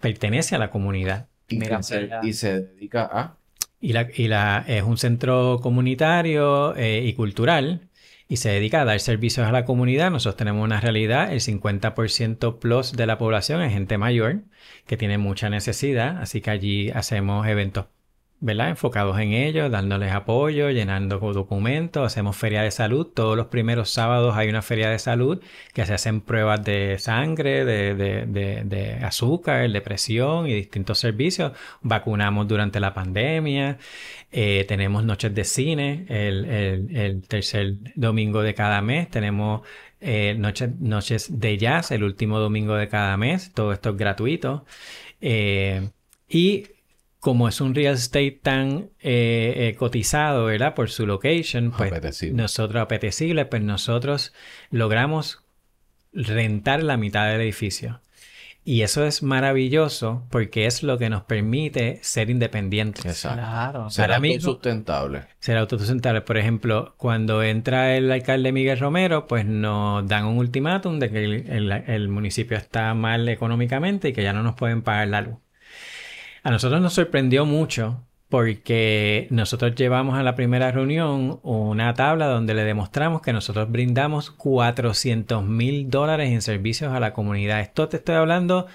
pertenece 0.00 0.54
a 0.54 0.58
la 0.58 0.70
comunidad. 0.70 1.28
Y, 1.48 2.32
se, 2.32 2.62
dedica 2.62 3.08
a... 3.12 3.36
Y, 3.80 3.92
la, 3.92 4.08
y 4.14 4.28
la, 4.28 4.64
es 4.66 4.82
un 4.82 4.96
centro 4.96 5.60
comunitario 5.62 6.74
eh, 6.76 7.02
y 7.04 7.12
cultural 7.12 7.88
y 8.28 8.38
se 8.38 8.50
dedica 8.50 8.80
a 8.80 8.84
dar 8.84 8.98
servicios 9.00 9.46
a 9.46 9.52
la 9.52 9.64
comunidad. 9.64 10.10
Nosotros 10.10 10.36
tenemos 10.36 10.64
una 10.64 10.80
realidad, 10.80 11.32
el 11.32 11.40
50% 11.40 12.58
plus 12.58 12.92
de 12.92 13.06
la 13.06 13.18
población 13.18 13.62
es 13.62 13.72
gente 13.72 13.98
mayor 13.98 14.42
que 14.86 14.96
tiene 14.96 15.18
mucha 15.18 15.50
necesidad, 15.50 16.20
así 16.20 16.40
que 16.40 16.50
allí 16.50 16.90
hacemos 16.90 17.46
eventos 17.46 17.86
¿verdad? 18.40 18.68
Enfocados 18.70 19.18
en 19.18 19.32
ellos, 19.32 19.70
dándoles 19.70 20.12
apoyo, 20.12 20.70
llenando 20.70 21.18
documentos, 21.32 22.04
hacemos 22.04 22.36
feria 22.36 22.62
de 22.62 22.70
salud. 22.70 23.06
Todos 23.06 23.36
los 23.36 23.46
primeros 23.46 23.90
sábados 23.90 24.36
hay 24.36 24.48
una 24.48 24.62
feria 24.62 24.90
de 24.90 24.98
salud 24.98 25.42
que 25.72 25.86
se 25.86 25.94
hacen 25.94 26.20
pruebas 26.20 26.64
de 26.64 26.98
sangre, 26.98 27.64
de, 27.64 27.94
de, 27.94 28.98
azúcar, 29.02 29.70
de 29.70 29.80
presión 29.80 30.46
y 30.46 30.54
distintos 30.54 30.98
servicios. 30.98 31.52
Vacunamos 31.82 32.46
durante 32.48 32.80
la 32.80 32.92
pandemia. 32.92 33.78
Eh, 34.30 34.64
tenemos 34.68 35.04
noches 35.04 35.34
de 35.34 35.44
cine 35.44 36.06
el, 36.08 36.44
el, 36.90 37.22
tercer 37.26 37.76
domingo 37.94 38.42
de 38.42 38.54
cada 38.54 38.82
mes. 38.82 39.08
Tenemos 39.08 39.62
eh, 40.00 40.34
noches, 40.38 40.70
noches 40.80 41.40
de 41.40 41.56
jazz 41.56 41.90
el 41.92 42.04
último 42.04 42.38
domingo 42.38 42.74
de 42.74 42.88
cada 42.88 43.16
mes. 43.16 43.52
Todo 43.54 43.72
esto 43.72 43.90
es 43.90 43.96
gratuito. 43.96 44.66
Eh, 45.20 45.88
y 46.28 46.66
como 47.24 47.48
es 47.48 47.62
un 47.62 47.74
real 47.74 47.94
estate 47.94 48.38
tan 48.42 48.90
eh, 49.00 49.54
eh, 49.56 49.76
cotizado, 49.78 50.44
¿verdad? 50.44 50.74
Por 50.74 50.90
su 50.90 51.06
location, 51.06 51.72
pues 51.74 52.22
nosotros 52.34 52.82
apetecible, 52.82 53.46
pues 53.46 53.62
nosotros 53.62 54.34
logramos 54.70 55.42
rentar 56.12 56.82
la 56.82 56.98
mitad 56.98 57.26
del 57.26 57.40
edificio. 57.40 58.02
Y 58.62 58.82
eso 58.82 59.06
es 59.06 59.22
maravilloso 59.22 60.26
porque 60.28 60.66
es 60.66 60.82
lo 60.82 60.98
que 60.98 61.08
nos 61.08 61.22
permite 61.22 61.98
ser 62.02 62.28
independientes. 62.28 63.06
Exacto. 63.06 63.38
Claro. 63.38 63.88
Ser 63.88 64.12
autosustentable. 64.12 65.22
Ser 65.38 65.56
autosustentable. 65.56 66.20
Por 66.20 66.36
ejemplo, 66.36 66.94
cuando 66.98 67.42
entra 67.42 67.96
el 67.96 68.12
alcalde 68.12 68.52
Miguel 68.52 68.78
Romero, 68.78 69.26
pues 69.26 69.46
nos 69.46 70.06
dan 70.06 70.26
un 70.26 70.36
ultimátum 70.36 70.98
de 70.98 71.10
que 71.10 71.24
el 71.24 72.08
municipio 72.10 72.58
está 72.58 72.92
mal 72.92 73.26
económicamente 73.30 74.10
y 74.10 74.12
que 74.12 74.22
ya 74.22 74.34
no 74.34 74.42
nos 74.42 74.56
pueden 74.56 74.82
pagar 74.82 75.08
la 75.08 75.22
luz. 75.22 75.43
A 76.44 76.50
nosotros 76.50 76.82
nos 76.82 76.92
sorprendió 76.92 77.46
mucho 77.46 78.04
porque 78.28 79.28
nosotros 79.30 79.74
llevamos 79.76 80.18
a 80.18 80.22
la 80.22 80.34
primera 80.34 80.70
reunión 80.70 81.40
una 81.42 81.94
tabla 81.94 82.26
donde 82.26 82.52
le 82.52 82.64
demostramos 82.64 83.22
que 83.22 83.32
nosotros 83.32 83.70
brindamos 83.72 84.30
400 84.30 85.42
mil 85.42 85.88
dólares 85.88 86.30
en 86.30 86.42
servicios 86.42 86.92
a 86.92 87.00
la 87.00 87.14
comunidad. 87.14 87.60
Esto 87.60 87.88
te 87.88 87.96
estoy 87.96 88.16
hablando, 88.16 88.66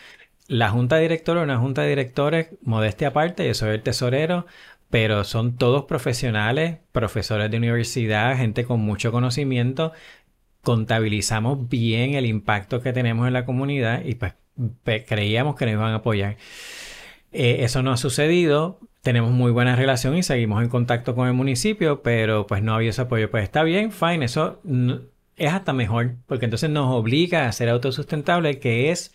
la 0.48 0.70
junta 0.72 0.96
de 0.96 1.04
directores, 1.04 1.44
una 1.44 1.60
junta 1.60 1.84
de 1.84 1.90
directores, 1.90 2.48
modestia 2.64 3.10
aparte, 3.10 3.46
yo 3.46 3.54
soy 3.54 3.70
el 3.76 3.84
tesorero, 3.84 4.48
pero 4.90 5.24
son 5.24 5.56
todos 5.56 5.86
profesionales, 5.86 6.80
profesores 6.92 7.52
de 7.52 7.58
universidad, 7.58 8.36
gente 8.36 8.66
con 8.66 8.80
mucho 8.80 9.12
conocimiento. 9.12 9.92
Contabilizamos 10.64 11.70
bien 11.70 12.16
el 12.16 12.26
impacto 12.26 12.82
que 12.82 12.94
tenemos 12.94 13.28
en 13.28 13.34
la 13.34 13.46
comunidad 13.46 14.04
y 14.04 14.16
pues 14.16 14.34
creíamos 15.08 15.56
que 15.56 15.66
nos 15.66 15.74
iban 15.74 15.92
a 15.94 15.98
apoyar. 15.98 16.38
Eh, 17.32 17.58
eso 17.62 17.84
no 17.84 17.92
ha 17.92 17.98
sucedido. 17.98 18.80
Tenemos 19.02 19.32
muy 19.32 19.52
buena 19.52 19.76
relación 19.76 20.18
y 20.18 20.24
seguimos 20.24 20.62
en 20.64 20.70
contacto 20.70 21.16
con 21.16 21.28
el 21.28 21.34
municipio, 21.34 22.02
pero 22.02 22.48
pues 22.48 22.62
no 22.62 22.74
había 22.74 22.90
ese 22.90 23.02
apoyo. 23.02 23.32
Pues 23.32 23.44
está 23.44 23.64
bien, 23.64 23.92
fine, 23.92 24.26
eso 24.26 24.62
es 25.38 25.54
hasta 25.54 25.72
mejor, 25.74 26.16
porque 26.28 26.46
entonces 26.46 26.70
nos 26.70 26.94
obliga 26.94 27.48
a 27.48 27.52
ser 27.52 27.70
autosustentable, 27.70 28.60
que 28.60 28.92
es... 28.92 29.14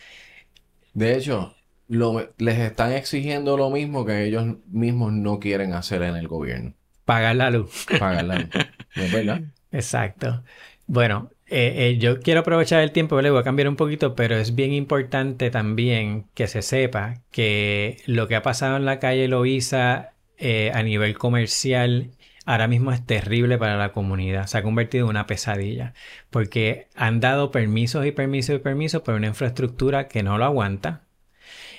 De 0.95 1.17
hecho, 1.17 1.55
les 1.89 2.59
están 2.59 2.93
exigiendo 2.93 3.57
lo 3.57 3.69
mismo 3.69 4.07
que 4.07 4.25
ellos 4.25 4.57
mismos 4.69 5.13
no 5.13 5.39
quieren 5.39 5.75
hacer 5.75 6.03
en 6.03 6.17
el 6.17 6.29
gobierno. 6.29 6.73
Pagar 7.05 7.37
la 7.37 7.51
luz. 7.51 7.87
Pagar 7.99 8.25
la 8.25 8.39
luz. 8.39 8.49
¿Es 8.95 9.13
verdad? 9.13 9.43
Exacto. 9.71 10.43
Bueno, 10.87 11.31
eh, 11.57 11.87
eh, 11.87 11.99
yo 11.99 12.19
quiero 12.19 12.41
aprovechar 12.41 12.81
el 12.81 12.91
tiempo, 12.91 13.23
le 13.23 13.31
voy 13.31 13.39
a 13.39 13.45
cambiar 13.45 13.69
un 13.69 13.77
poquito, 13.77 14.17
pero 14.17 14.35
es 14.37 14.57
bien 14.57 14.73
importante 14.73 15.53
también 15.53 16.27
que 16.35 16.49
se 16.49 16.63
sepa 16.63 17.23
que 17.31 17.99
lo 18.07 18.27
que 18.27 18.35
ha 18.35 18.43
pasado 18.43 18.77
en 18.77 18.85
la 18.85 18.99
calle 18.99 19.29
Loíza 19.29 20.15
eh, 20.37 20.73
a 20.75 20.83
nivel 20.83 21.17
comercial 21.17 22.11
ahora 22.45 22.67
mismo 22.67 22.91
es 22.91 23.07
terrible 23.07 23.57
para 23.57 23.77
la 23.77 23.93
comunidad. 23.93 24.49
Se 24.49 24.59
ha 24.59 24.65
convertido 24.65 25.05
en 25.05 25.11
una 25.11 25.29
pesadilla 25.29 25.95
porque 26.29 26.89
han 26.97 27.21
dado 27.21 27.53
permisos 27.53 28.05
y 28.05 28.11
permisos 28.11 28.57
y 28.57 28.59
permisos 28.59 29.03
por 29.03 29.15
una 29.15 29.29
infraestructura 29.29 30.09
que 30.09 30.25
no 30.25 30.39
lo 30.39 30.47
aguanta. 30.47 31.03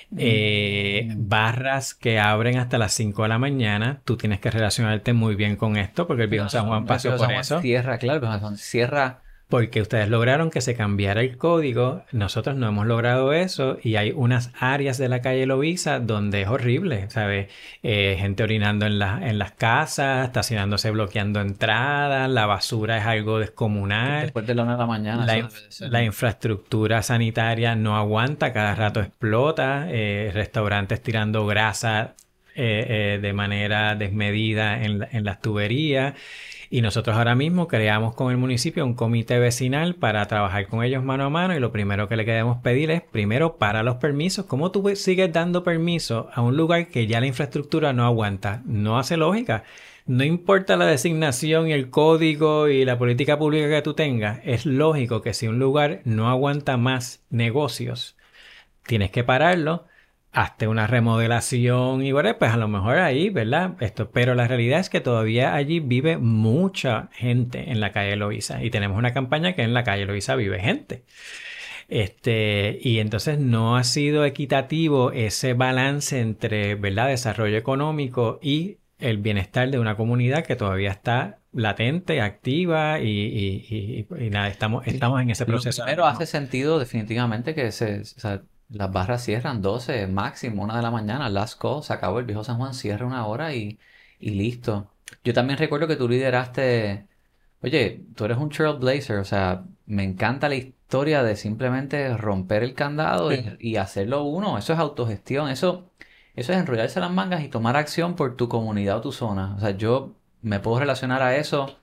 Mm. 0.08 1.28
barras 1.28 1.92
que 1.92 2.20
abren 2.20 2.58
hasta 2.58 2.78
las 2.78 2.94
5 2.94 3.24
de 3.24 3.28
la 3.28 3.38
mañana. 3.38 4.00
Tú 4.06 4.16
tienes 4.16 4.40
que 4.40 4.50
relacionarte 4.50 5.12
muy 5.12 5.34
bien 5.34 5.56
con 5.56 5.76
esto 5.76 6.06
porque 6.06 6.22
el 6.22 6.28
viejo 6.30 6.48
San 6.48 6.66
Juan 6.66 6.86
pasó 6.86 7.14
por 7.16 7.30
eso. 7.32 7.60
Cierra, 7.60 7.98
claro, 7.98 8.56
cierra 8.56 9.25
porque 9.48 9.80
ustedes 9.80 10.08
lograron 10.08 10.50
que 10.50 10.60
se 10.60 10.74
cambiara 10.74 11.20
el 11.20 11.36
código, 11.36 12.02
nosotros 12.10 12.56
no 12.56 12.66
hemos 12.66 12.84
logrado 12.84 13.32
eso 13.32 13.78
y 13.80 13.94
hay 13.94 14.10
unas 14.10 14.50
áreas 14.58 14.98
de 14.98 15.08
la 15.08 15.20
calle 15.20 15.46
Loiza 15.46 16.00
donde 16.00 16.42
es 16.42 16.48
horrible, 16.48 17.08
¿sabes? 17.10 17.48
Eh, 17.84 18.16
gente 18.18 18.42
orinando 18.42 18.86
en, 18.86 19.00
en 19.00 19.38
las 19.38 19.52
casas, 19.52 20.26
estacionándose 20.26 20.90
bloqueando 20.90 21.40
entradas, 21.40 22.28
la 22.28 22.46
basura 22.46 22.98
es 22.98 23.06
algo 23.06 23.38
descomunal. 23.38 24.22
Después 24.22 24.48
de 24.48 24.56
la 24.56 24.64
una 24.64 24.72
de 24.72 24.78
la 24.78 24.86
mañana. 24.86 25.26
La, 25.80 26.02
infraestructura 26.02 27.02
sanitaria 27.02 27.76
no 27.76 27.96
aguanta, 27.96 28.52
cada 28.52 28.74
rato 28.74 29.00
explota, 29.00 29.86
eh, 29.88 30.30
restaurantes 30.34 31.00
tirando 31.00 31.46
grasa 31.46 32.14
eh, 32.56 33.20
de 33.22 33.32
manera 33.32 33.94
desmedida 33.94 34.82
en, 34.82 35.06
en 35.12 35.24
las 35.24 35.40
tuberías. 35.40 36.14
Y 36.70 36.82
nosotros 36.82 37.16
ahora 37.16 37.34
mismo 37.34 37.68
creamos 37.68 38.14
con 38.14 38.30
el 38.30 38.38
municipio 38.38 38.84
un 38.84 38.94
comité 38.94 39.38
vecinal 39.38 39.94
para 39.94 40.26
trabajar 40.26 40.66
con 40.66 40.82
ellos 40.82 41.04
mano 41.04 41.24
a 41.24 41.30
mano 41.30 41.56
y 41.56 41.60
lo 41.60 41.72
primero 41.72 42.08
que 42.08 42.16
le 42.16 42.24
queremos 42.24 42.58
pedir 42.58 42.90
es, 42.90 43.02
primero, 43.02 43.56
para 43.56 43.82
los 43.82 43.96
permisos, 43.96 44.46
¿cómo 44.46 44.70
tú 44.70 44.84
sigues 44.96 45.32
dando 45.32 45.62
permiso 45.62 46.28
a 46.34 46.42
un 46.42 46.56
lugar 46.56 46.88
que 46.88 47.06
ya 47.06 47.20
la 47.20 47.26
infraestructura 47.26 47.92
no 47.92 48.04
aguanta? 48.04 48.62
No 48.64 48.98
hace 48.98 49.16
lógica. 49.16 49.64
No 50.06 50.24
importa 50.24 50.76
la 50.76 50.86
designación 50.86 51.68
y 51.68 51.72
el 51.72 51.90
código 51.90 52.68
y 52.68 52.84
la 52.84 52.98
política 52.98 53.38
pública 53.38 53.68
que 53.68 53.82
tú 53.82 53.94
tengas, 53.94 54.40
es 54.44 54.64
lógico 54.64 55.20
que 55.20 55.34
si 55.34 55.48
un 55.48 55.58
lugar 55.58 56.00
no 56.04 56.28
aguanta 56.30 56.76
más 56.76 57.24
negocios, 57.30 58.16
tienes 58.86 59.10
que 59.10 59.24
pararlo 59.24 59.86
hasta 60.36 60.68
una 60.68 60.86
remodelación 60.86 62.02
y 62.02 62.12
bueno, 62.12 62.36
pues 62.38 62.52
a 62.52 62.58
lo 62.58 62.68
mejor 62.68 62.98
ahí, 62.98 63.30
¿verdad? 63.30 63.74
Esto, 63.80 64.10
pero 64.10 64.34
la 64.34 64.46
realidad 64.46 64.80
es 64.80 64.90
que 64.90 65.00
todavía 65.00 65.54
allí 65.54 65.80
vive 65.80 66.18
mucha 66.18 67.08
gente 67.14 67.70
en 67.70 67.80
la 67.80 67.90
calle 67.90 68.16
Loiza 68.16 68.62
y 68.62 68.68
tenemos 68.68 68.98
una 68.98 69.14
campaña 69.14 69.54
que 69.54 69.62
en 69.62 69.72
la 69.72 69.82
calle 69.82 70.04
Loiza 70.04 70.36
vive 70.36 70.60
gente. 70.60 71.04
Este, 71.88 72.78
y 72.82 72.98
entonces 72.98 73.38
no 73.38 73.78
ha 73.78 73.84
sido 73.84 74.26
equitativo 74.26 75.10
ese 75.10 75.54
balance 75.54 76.20
entre, 76.20 76.74
¿verdad?, 76.74 77.08
desarrollo 77.08 77.56
económico 77.56 78.38
y 78.42 78.76
el 78.98 79.16
bienestar 79.16 79.70
de 79.70 79.78
una 79.78 79.96
comunidad 79.96 80.44
que 80.44 80.54
todavía 80.54 80.90
está 80.90 81.38
latente, 81.54 82.20
activa 82.20 83.00
y, 83.00 84.06
nada, 84.30 84.48
estamos, 84.48 84.86
estamos 84.86 85.22
en 85.22 85.30
ese 85.30 85.46
proceso. 85.46 85.82
Pero 85.86 86.04
hace 86.04 86.26
sentido 86.26 86.78
definitivamente 86.78 87.54
que 87.54 87.72
se, 87.72 88.02
las 88.68 88.92
barras 88.92 89.24
cierran 89.24 89.62
12, 89.62 90.06
máximo, 90.08 90.62
una 90.64 90.76
de 90.76 90.82
la 90.82 90.90
mañana. 90.90 91.28
Last 91.28 91.60
call, 91.60 91.82
se 91.82 91.92
acabó 91.92 92.18
el 92.18 92.26
viejo 92.26 92.44
San 92.44 92.58
Juan, 92.58 92.74
cierra 92.74 93.06
una 93.06 93.26
hora 93.26 93.54
y, 93.54 93.78
y 94.18 94.30
listo. 94.30 94.90
Yo 95.24 95.32
también 95.34 95.58
recuerdo 95.58 95.86
que 95.86 95.96
tú 95.96 96.08
lideraste. 96.08 97.06
Oye, 97.62 98.04
tú 98.14 98.24
eres 98.24 98.38
un 98.38 98.50
trailblazer, 98.50 99.18
o 99.18 99.24
sea, 99.24 99.64
me 99.86 100.04
encanta 100.04 100.48
la 100.48 100.56
historia 100.56 101.22
de 101.22 101.36
simplemente 101.36 102.16
romper 102.16 102.62
el 102.62 102.74
candado 102.74 103.30
y, 103.32 103.76
hacerlo 103.76 104.24
uno. 104.24 104.58
Eso 104.58 104.72
es 104.72 104.78
autogestión, 104.78 105.48
eso, 105.48 105.90
eso 106.34 106.52
es 106.52 106.58
enrollarse 106.58 107.00
las 107.00 107.10
mangas 107.10 107.42
y 107.42 107.48
tomar 107.48 107.76
acción 107.76 108.14
por 108.16 108.36
tu 108.36 108.48
comunidad 108.48 108.98
o 108.98 109.00
tu 109.00 109.12
zona. 109.12 109.54
O 109.56 109.60
sea, 109.60 109.70
yo 109.70 110.14
me 110.42 110.60
puedo 110.60 110.80
relacionar 110.80 111.22
a 111.22 111.36
eso. 111.36 111.78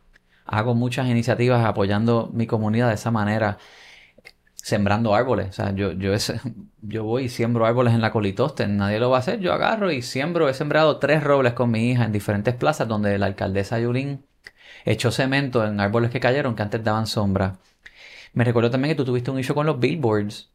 Hago 0.45 0.75
muchas 0.75 1.07
iniciativas 1.07 1.65
apoyando 1.65 2.29
mi 2.33 2.47
comunidad 2.47 2.89
de 2.89 2.95
esa 2.95 3.11
manera 3.11 3.57
sembrando 4.63 5.13
árboles. 5.13 5.49
O 5.49 5.51
sea, 5.51 5.75
yo, 5.75 5.91
yo, 5.91 6.13
yo 6.81 7.03
voy 7.03 7.25
y 7.25 7.29
siembro 7.29 7.65
árboles 7.65 7.93
en 7.93 8.01
la 8.01 8.11
colitoste, 8.11 8.65
nadie 8.65 8.97
lo 8.97 9.09
va 9.09 9.17
a 9.17 9.19
hacer. 9.19 9.41
Yo 9.41 9.51
agarro 9.53 9.91
y 9.91 10.01
siembro, 10.01 10.47
he 10.47 10.53
sembrado 10.53 10.97
tres 10.99 11.21
robles 11.21 11.51
con 11.51 11.69
mi 11.69 11.91
hija 11.91 12.05
en 12.05 12.13
diferentes 12.13 12.55
plazas 12.55 12.87
donde 12.87 13.17
la 13.19 13.25
alcaldesa 13.25 13.77
Yulín 13.77 14.25
echó 14.85 15.11
cemento 15.11 15.65
en 15.67 15.81
árboles 15.81 16.11
que 16.11 16.21
cayeron 16.21 16.55
que 16.55 16.63
antes 16.63 16.81
daban 16.81 17.07
sombra. 17.07 17.57
Me 18.31 18.45
recuerdo 18.45 18.71
también 18.71 18.93
que 18.93 18.95
tú 18.95 19.03
tuviste 19.03 19.31
un 19.31 19.39
issue 19.39 19.53
con 19.53 19.65
los 19.65 19.79
billboards 19.79 20.49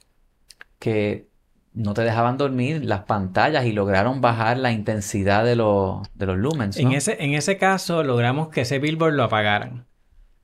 que 0.79 1.29
no 1.75 1.93
te 1.93 2.01
dejaban 2.01 2.39
dormir 2.39 2.87
las 2.87 3.03
pantallas 3.03 3.67
y 3.67 3.73
lograron 3.73 4.23
bajar 4.23 4.57
la 4.57 4.73
intensidad 4.73 5.45
de, 5.45 5.55
los, 5.55 6.09
de 6.15 6.27
los 6.27 6.39
lumens. 6.39 6.79
En, 6.79 6.93
ese, 6.93 7.23
en 7.23 7.35
ese 7.35 7.59
caso 7.59 8.03
logramos 8.03 8.49
que 8.49 8.63
ese 8.63 8.79
billboard 8.79 9.13
lo 9.13 9.25
apagaran 9.25 9.85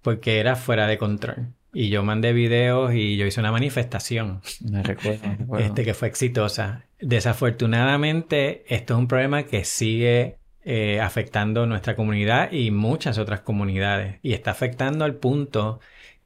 porque 0.02 0.38
era 0.38 0.54
fuera 0.54 0.86
de 0.86 0.98
control. 0.98 1.54
Y 1.74 1.88
yo 1.88 2.02
mandé 2.04 2.32
videos 2.32 2.94
y 2.94 3.16
yo 3.16 3.26
hice 3.26 3.40
una 3.40 3.52
manifestación. 3.52 4.40
Me 4.60 4.82
recuerdo, 4.82 5.58
Este, 5.58 5.84
que 5.84 5.92
fue 5.92 6.08
exitosa. 6.08 6.84
Desafortunadamente, 7.00 8.64
esto 8.68 8.94
es 8.94 8.98
un 8.98 9.08
problema 9.08 9.42
que 9.42 9.64
sigue 9.64 10.36
eh, 10.64 11.00
afectando 11.00 11.66
nuestra 11.66 11.96
comunidad 11.96 12.52
y 12.52 12.70
muchas 12.70 13.18
otras 13.18 13.40
comunidades. 13.40 14.16
Y 14.22 14.32
está 14.32 14.52
afectando 14.52 15.04
al 15.04 15.16
punto 15.16 15.80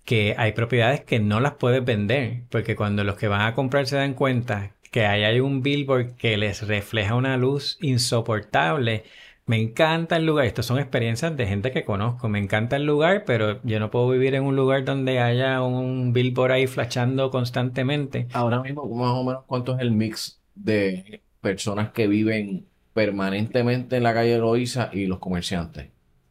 que 0.04 0.34
hay 0.38 0.52
propiedades 0.52 1.00
que 1.00 1.18
no 1.18 1.40
las 1.40 1.54
puedes 1.54 1.84
vender. 1.84 2.42
Porque 2.50 2.76
cuando 2.76 3.02
los 3.02 3.16
que 3.16 3.28
van 3.28 3.42
a 3.42 3.54
comprar 3.54 3.86
se 3.86 3.96
dan 3.96 4.14
cuenta 4.14 4.72
que 4.90 5.06
ahí 5.06 5.24
hay 5.24 5.40
un 5.40 5.62
billboard 5.62 6.16
que 6.16 6.36
les 6.36 6.66
refleja 6.66 7.14
una 7.14 7.36
luz 7.36 7.78
insoportable, 7.80 9.04
me 9.48 9.60
encanta 9.60 10.16
el 10.16 10.26
lugar. 10.26 10.46
Estas 10.46 10.66
son 10.66 10.78
experiencias 10.78 11.36
de 11.36 11.46
gente 11.46 11.72
que 11.72 11.84
conozco. 11.84 12.28
Me 12.28 12.38
encanta 12.38 12.76
el 12.76 12.84
lugar, 12.84 13.24
pero 13.26 13.60
yo 13.64 13.80
no 13.80 13.90
puedo 13.90 14.08
vivir 14.10 14.34
en 14.36 14.44
un 14.44 14.54
lugar 14.56 14.84
donde 14.84 15.18
haya 15.20 15.60
un 15.62 16.12
billboard 16.12 16.52
ahí 16.52 16.66
flashando 16.68 17.30
constantemente. 17.30 18.28
Ahora 18.32 18.60
mismo, 18.62 18.84
más 18.94 19.10
o 19.10 19.24
menos, 19.24 19.42
¿cuánto 19.46 19.74
es 19.74 19.80
el 19.80 19.90
mix 19.90 20.40
de 20.54 21.22
personas 21.40 21.90
que 21.90 22.06
viven 22.06 22.66
permanentemente 22.94 23.96
en 23.96 24.02
la 24.04 24.14
calle 24.14 24.38
Loíza 24.38 24.90
y 24.92 25.06
los 25.06 25.18
comerciantes? 25.18 25.88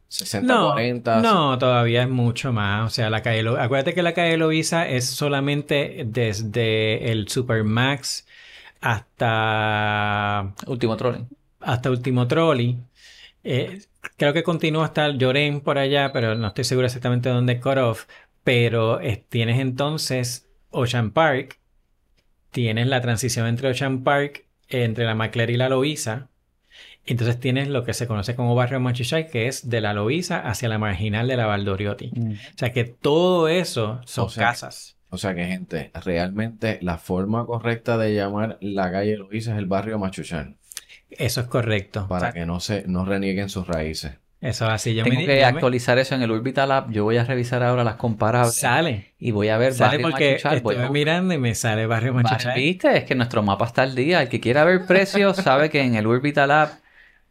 60, 0.09 0.53
No, 0.53 0.71
40. 0.71 1.21
no, 1.21 1.57
todavía 1.57 2.03
es 2.03 2.09
mucho 2.09 2.53
más. 2.53 2.85
O 2.87 2.89
sea, 2.89 3.09
la 3.09 3.21
calle 3.21 3.43
Lo- 3.43 3.59
acuérdate 3.59 3.93
que 3.93 4.01
la 4.01 4.13
calle 4.13 4.37
Loíza 4.37 4.87
es 4.87 5.05
solamente 5.09 6.03
desde 6.07 7.11
el 7.11 7.27
Supermax 7.27 8.25
hasta 8.81 10.53
Último 10.67 10.95
trolling. 10.97 11.27
hasta 11.61 11.89
Último 11.89 12.27
Trolley. 12.27 12.77
Eh, 13.49 13.79
creo 14.17 14.33
que 14.33 14.43
continúa 14.43 14.83
hasta 14.83 15.05
el 15.05 15.17
Llorén 15.17 15.61
por 15.61 15.77
allá, 15.77 16.11
pero 16.11 16.35
no 16.35 16.47
estoy 16.47 16.65
seguro 16.65 16.87
exactamente 16.87 17.29
dónde 17.29 17.61
cut 17.61 17.77
off. 17.77 18.05
Pero 18.43 18.99
eh, 18.99 19.23
tienes 19.29 19.59
entonces 19.59 20.49
Ocean 20.69 21.11
Park, 21.11 21.59
tienes 22.51 22.87
la 22.87 22.99
transición 22.99 23.47
entre 23.47 23.69
Ocean 23.69 24.03
Park, 24.03 24.45
eh, 24.67 24.83
entre 24.83 25.05
la 25.05 25.15
Macler 25.15 25.49
y 25.49 25.55
la 25.55 25.69
Loíza. 25.69 26.27
Entonces 27.05 27.39
tienes 27.39 27.69
lo 27.69 27.85
que 27.85 27.93
se 27.93 28.05
conoce 28.05 28.35
como 28.35 28.53
barrio 28.53 28.81
Machuchay, 28.81 29.29
que 29.29 29.47
es 29.47 29.69
de 29.69 29.79
la 29.79 29.93
Loíza 29.93 30.39
hacia 30.39 30.67
la 30.67 30.77
marginal 30.77 31.29
de 31.29 31.37
la 31.37 31.45
Valdoriotti. 31.45 32.11
O 32.53 32.57
sea 32.57 32.73
que 32.73 32.83
todo 32.83 33.47
eso 33.47 34.01
son 34.05 34.25
O 34.25 34.29
sea, 34.29 34.47
casas. 34.47 34.97
O 35.09 35.17
sea 35.17 35.33
que, 35.33 35.45
gente, 35.45 35.89
realmente 36.03 36.79
la 36.81 36.97
forma 36.97 37.45
correcta 37.45 37.97
de 37.97 38.13
llamar 38.13 38.57
la 38.59 38.91
calle 38.91 39.15
Loíza 39.15 39.53
es 39.53 39.57
el 39.57 39.67
barrio 39.67 39.99
Machuchán, 39.99 40.57
Eso 41.11 41.41
es 41.41 41.47
correcto. 41.47 42.07
para 42.07 42.29
O 42.29 42.31
sea, 42.31 42.33
que 42.33 42.45
no 42.45 42.59
se 42.59 42.83
no 42.87 43.05
renieguen 43.05 43.49
sus 43.49 43.67
raíces. 43.67 44.13
Eso 44.39 44.65
es 44.67 44.71
así. 44.71 44.93
Yo 44.93 45.03
me 45.03 45.09
Tengo 45.09 45.21
di- 45.21 45.25
que 45.27 45.35
yo 45.37 45.41
me- 45.41 45.47
actualizar 45.47 45.97
eso 45.97 46.13
en 46.13 46.21
el 46.21 46.29
Orbital 46.29 46.71
App. 46.71 46.91
Yo 46.91 47.03
voy 47.03 47.17
a 47.17 47.23
revisar 47.23 47.63
ahora 47.63 47.83
las 47.83 47.95
comparables 47.95 48.53
Sale. 48.55 49.13
y 49.17 49.31
voy 49.31 49.47
a 49.49 49.57
ver 49.57 49.73
Sale 49.73 49.97
Barrio 49.97 50.09
porque 50.11 50.39
Machuchal. 50.43 50.83
A 50.85 50.89
mirando 50.91 51.33
y 51.33 51.37
me 51.39 51.55
sale 51.55 51.87
barrio 51.87 52.13
Machuchay. 52.13 52.61
¿Viste? 52.61 52.97
Es 52.97 53.03
que 53.05 53.15
nuestro 53.15 53.41
mapa 53.41 53.65
está 53.65 53.81
al 53.81 53.95
día. 53.95 54.21
El 54.21 54.29
que 54.29 54.39
quiera 54.39 54.63
ver 54.63 54.85
precios 54.85 55.37
sabe 55.37 55.71
que 55.71 55.81
en 55.81 55.95
el 55.95 56.05
Orbital 56.05 56.51
App 56.51 56.71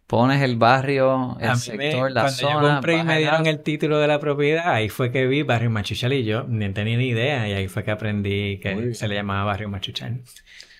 pones 0.08 0.42
el 0.42 0.56
barrio, 0.56 1.36
el 1.40 1.48
A 1.50 1.54
mí 1.54 1.60
sector, 1.60 2.08
me- 2.08 2.14
la 2.14 2.20
cuando 2.22 2.40
yo 2.40 2.48
zona. 2.50 2.74
compré 2.74 2.98
y 2.98 3.02
me 3.04 3.18
dieron 3.18 3.46
el 3.46 3.60
título 3.60 3.98
de 4.00 4.08
la 4.08 4.18
propiedad, 4.18 4.72
ahí 4.72 4.88
fue 4.88 5.12
que 5.12 5.26
vi 5.28 5.42
Barrio 5.42 5.70
Machuchal 5.70 6.12
y 6.12 6.24
yo 6.24 6.44
ni 6.48 6.68
tenía 6.70 6.96
ni 6.96 7.06
idea 7.08 7.48
y 7.48 7.52
ahí 7.52 7.68
fue 7.68 7.84
que 7.84 7.92
aprendí 7.92 8.58
que 8.58 8.94
se 8.94 9.06
le 9.06 9.14
llamaba 9.14 9.44
Barrio 9.44 9.68
Machuchal. 9.68 10.22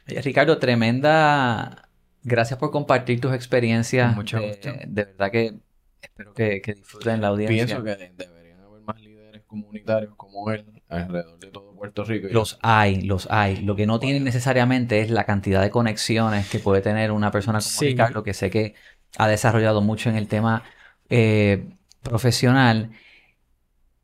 Oye, 0.09 0.23
Ricardo, 0.23 0.59
tremenda. 0.59 1.86
Gracias 2.29 2.59
por 2.59 2.71
compartir 2.73 3.21
tus 3.21 3.33
experiencias. 3.33 4.15
Mucho 4.17 4.39
de, 4.41 4.49
gusto. 4.49 4.71
de 4.87 5.05
verdad 5.05 5.31
que 5.31 5.55
espero 6.03 6.35
que, 6.35 6.61
que 6.61 6.75
disfruten 6.75 7.21
la 7.21 7.29
audiencia. 7.29 7.67
Pienso 7.67 7.85
que 7.85 7.91
de- 7.97 8.13
deberían 8.17 8.61
haber 8.61 8.83
más 8.83 9.01
líderes 9.01 9.43
comunitarios 9.47 10.15
como 10.17 10.51
él 10.51 10.65
alrededor 10.89 11.39
de 11.39 11.47
todo 11.53 11.75
Puerto 11.77 12.05
Rico. 12.05 12.29
Los 12.31 12.59
hay, 12.63 13.03
los 13.03 13.29
hay. 13.31 13.59
Lo 13.63 13.77
que 13.77 13.87
no 13.87 14.01
tienen 14.01 14.25
necesariamente 14.25 15.01
es 15.01 15.11
la 15.11 15.25
cantidad 15.25 15.63
de 15.63 15.71
conexiones 15.71 16.49
que 16.51 16.59
puede 16.59 16.81
tener 16.83 17.13
una 17.13 17.31
persona 17.31 17.59
como 17.61 17.71
Sí. 17.71 17.87
Ricardo, 17.89 18.23
que 18.23 18.35
sé 18.35 18.51
que 18.51 18.75
ha 19.19 19.29
desarrollado 19.29 19.81
mucho 19.83 20.11
en 20.11 20.17
el 20.17 20.27
tema 20.27 20.65
eh, 21.09 21.69
profesional, 22.03 22.91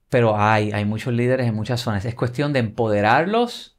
pero 0.08 0.36
hay, 0.38 0.70
hay 0.72 0.84
muchos 0.84 1.12
líderes 1.12 1.46
en 1.46 1.54
muchas 1.54 1.80
zonas. 1.80 2.04
Es 2.04 2.14
cuestión 2.14 2.52
de 2.52 2.60
empoderarlos 2.60 3.76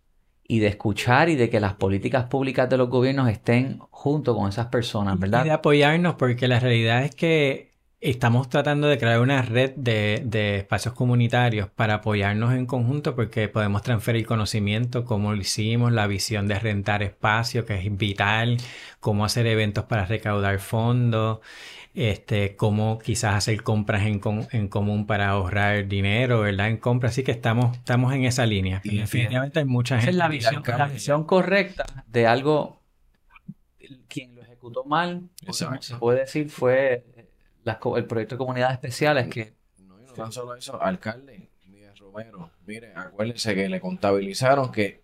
y 0.48 0.60
de 0.60 0.68
escuchar 0.68 1.30
y 1.30 1.36
de 1.36 1.50
que 1.50 1.60
las 1.60 1.76
políticas 1.76 2.26
públicas 2.26 2.70
de 2.70 2.78
los 2.78 2.90
gobiernos 2.90 3.30
estén 3.30 3.80
junto 3.92 4.36
con 4.36 4.50
esas 4.50 4.68
personas, 4.68 5.20
Y 5.36 5.40
de 5.40 5.52
¿verdad? 5.52 5.52
apoyarnos 5.52 6.16
porque 6.16 6.48
la 6.48 6.60
realidad 6.60 7.04
es 7.04 7.16
que 7.16 7.74
estamos 8.02 8.50
tratando 8.50 8.88
de 8.90 8.98
crear 8.98 9.22
una 9.22 9.42
red 9.42 9.72
de, 9.76 10.22
de 10.26 10.58
espacios 10.58 10.94
comunitarios 10.94 11.70
para 11.70 11.96
apoyarnos 11.96 12.54
en 12.54 12.66
conjunto 12.66 13.16
porque 13.16 13.48
podemos 13.48 13.82
transferir 13.84 14.26
conocimiento, 14.26 15.06
como 15.06 15.34
lo 15.34 15.40
hicimos, 15.42 15.94
la 15.94 16.08
visión 16.08 16.48
de 16.48 16.60
rentar 16.60 17.02
espacio, 17.04 17.66
que 17.66 17.76
es 17.76 17.98
vital, 17.98 18.58
cómo 19.00 19.24
hacer 19.24 19.48
eventos 19.48 19.86
para 19.86 20.06
recaudar 20.06 20.60
fondos, 20.60 21.40
este, 21.96 22.56
cómo 22.56 22.98
quizás 23.00 23.36
hacer 23.36 23.62
compras 23.64 24.04
en, 24.08 24.20
com- 24.20 24.48
en 24.52 24.68
común 24.68 25.06
para 25.06 25.30
ahorrar 25.30 25.88
dinero, 25.88 26.42
¿verdad? 26.42 26.70
En 26.70 26.78
compras, 26.78 27.12
así 27.14 27.24
que 27.24 27.32
estamos, 27.32 27.78
estamos 27.78 28.14
en 28.14 28.26
esa 28.26 28.46
línea. 28.46 28.82
Y 28.84 28.98
definitivamente 28.98 29.60
hay 29.60 29.66
mucha 29.66 29.96
Esa 29.96 30.06
gente. 30.06 30.12
es 30.12 30.18
la 30.18 30.28
visión, 30.28 30.64
la 30.66 30.88
visión 30.88 31.24
correcta 31.26 31.86
de 32.08 32.28
algo. 32.28 32.82
Quien 34.08 34.36
lo 34.36 34.42
ejecutó 34.42 34.84
mal, 34.86 35.30
se 35.52 35.96
puede 35.98 36.20
decir, 36.22 36.50
fue 36.50 37.06
co- 37.80 37.98
el 37.98 38.06
proyecto 38.06 38.36
de 38.36 38.40
comunidades 38.40 38.74
especiales 38.76 39.28
que 39.28 39.54
No, 39.80 40.00
y 40.00 40.06
no 40.06 40.14
tan 40.14 40.32
solo 40.32 40.56
eso, 40.56 40.82
alcalde, 40.82 41.50
Miguel 41.68 41.96
Romero, 41.98 42.52
mire, 42.66 42.94
acuérdense 42.96 43.56
que 43.56 43.68
le 43.70 43.82
contabilizaron 43.82 44.72
que 44.72 45.02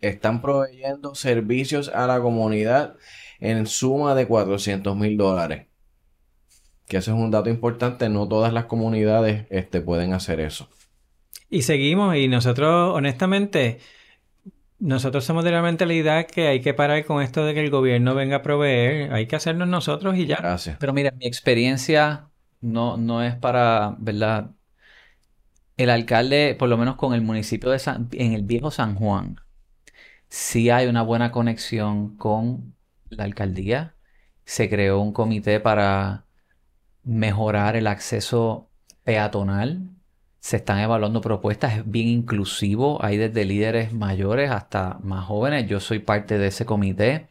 están 0.00 0.40
proveyendo 0.40 1.14
servicios 1.14 1.88
a 1.88 2.06
la 2.06 2.20
comunidad 2.20 2.96
en 3.38 3.66
suma 3.66 4.14
de 4.14 4.26
400 4.26 4.96
mil 4.96 5.16
dólares. 5.16 5.66
Que 6.92 6.98
eso 6.98 7.12
es 7.12 7.18
un 7.18 7.30
dato 7.30 7.48
importante, 7.48 8.10
no 8.10 8.28
todas 8.28 8.52
las 8.52 8.66
comunidades 8.66 9.46
este, 9.48 9.80
pueden 9.80 10.12
hacer 10.12 10.40
eso. 10.40 10.68
Y 11.48 11.62
seguimos, 11.62 12.14
y 12.16 12.28
nosotros, 12.28 12.94
honestamente, 12.94 13.78
nosotros 14.78 15.24
somos 15.24 15.42
de 15.42 15.52
la 15.52 15.62
mentalidad 15.62 16.26
que 16.26 16.48
hay 16.48 16.60
que 16.60 16.74
parar 16.74 17.06
con 17.06 17.22
esto 17.22 17.46
de 17.46 17.54
que 17.54 17.60
el 17.60 17.70
gobierno 17.70 18.14
venga 18.14 18.36
a 18.36 18.42
proveer, 18.42 19.10
hay 19.10 19.26
que 19.26 19.36
hacernos 19.36 19.68
nosotros 19.68 20.18
y 20.18 20.26
ya. 20.26 20.36
Gracias. 20.36 20.76
Pero 20.78 20.92
mira, 20.92 21.12
mi 21.12 21.24
experiencia 21.24 22.28
no, 22.60 22.98
no 22.98 23.22
es 23.22 23.36
para, 23.36 23.96
¿verdad? 23.98 24.50
El 25.78 25.88
alcalde, 25.88 26.54
por 26.58 26.68
lo 26.68 26.76
menos 26.76 26.96
con 26.96 27.14
el 27.14 27.22
municipio 27.22 27.70
de 27.70 27.78
San, 27.78 28.10
en 28.12 28.34
el 28.34 28.42
viejo 28.42 28.70
San 28.70 28.96
Juan, 28.96 29.36
sí 30.28 30.68
hay 30.68 30.88
una 30.88 31.00
buena 31.00 31.32
conexión 31.32 32.18
con 32.18 32.74
la 33.08 33.24
alcaldía. 33.24 33.94
Se 34.44 34.68
creó 34.68 35.00
un 35.00 35.14
comité 35.14 35.58
para 35.58 36.26
mejorar 37.04 37.76
el 37.76 37.86
acceso 37.86 38.68
peatonal. 39.04 39.88
Se 40.40 40.56
están 40.56 40.78
evaluando 40.80 41.20
propuestas, 41.20 41.74
es 41.78 41.90
bien 41.90 42.08
inclusivo. 42.08 42.98
Hay 43.04 43.16
desde 43.16 43.44
líderes 43.44 43.92
mayores 43.92 44.50
hasta 44.50 44.98
más 45.02 45.24
jóvenes. 45.24 45.68
Yo 45.68 45.78
soy 45.80 46.00
parte 46.00 46.36
de 46.38 46.48
ese 46.48 46.66
comité. 46.66 47.28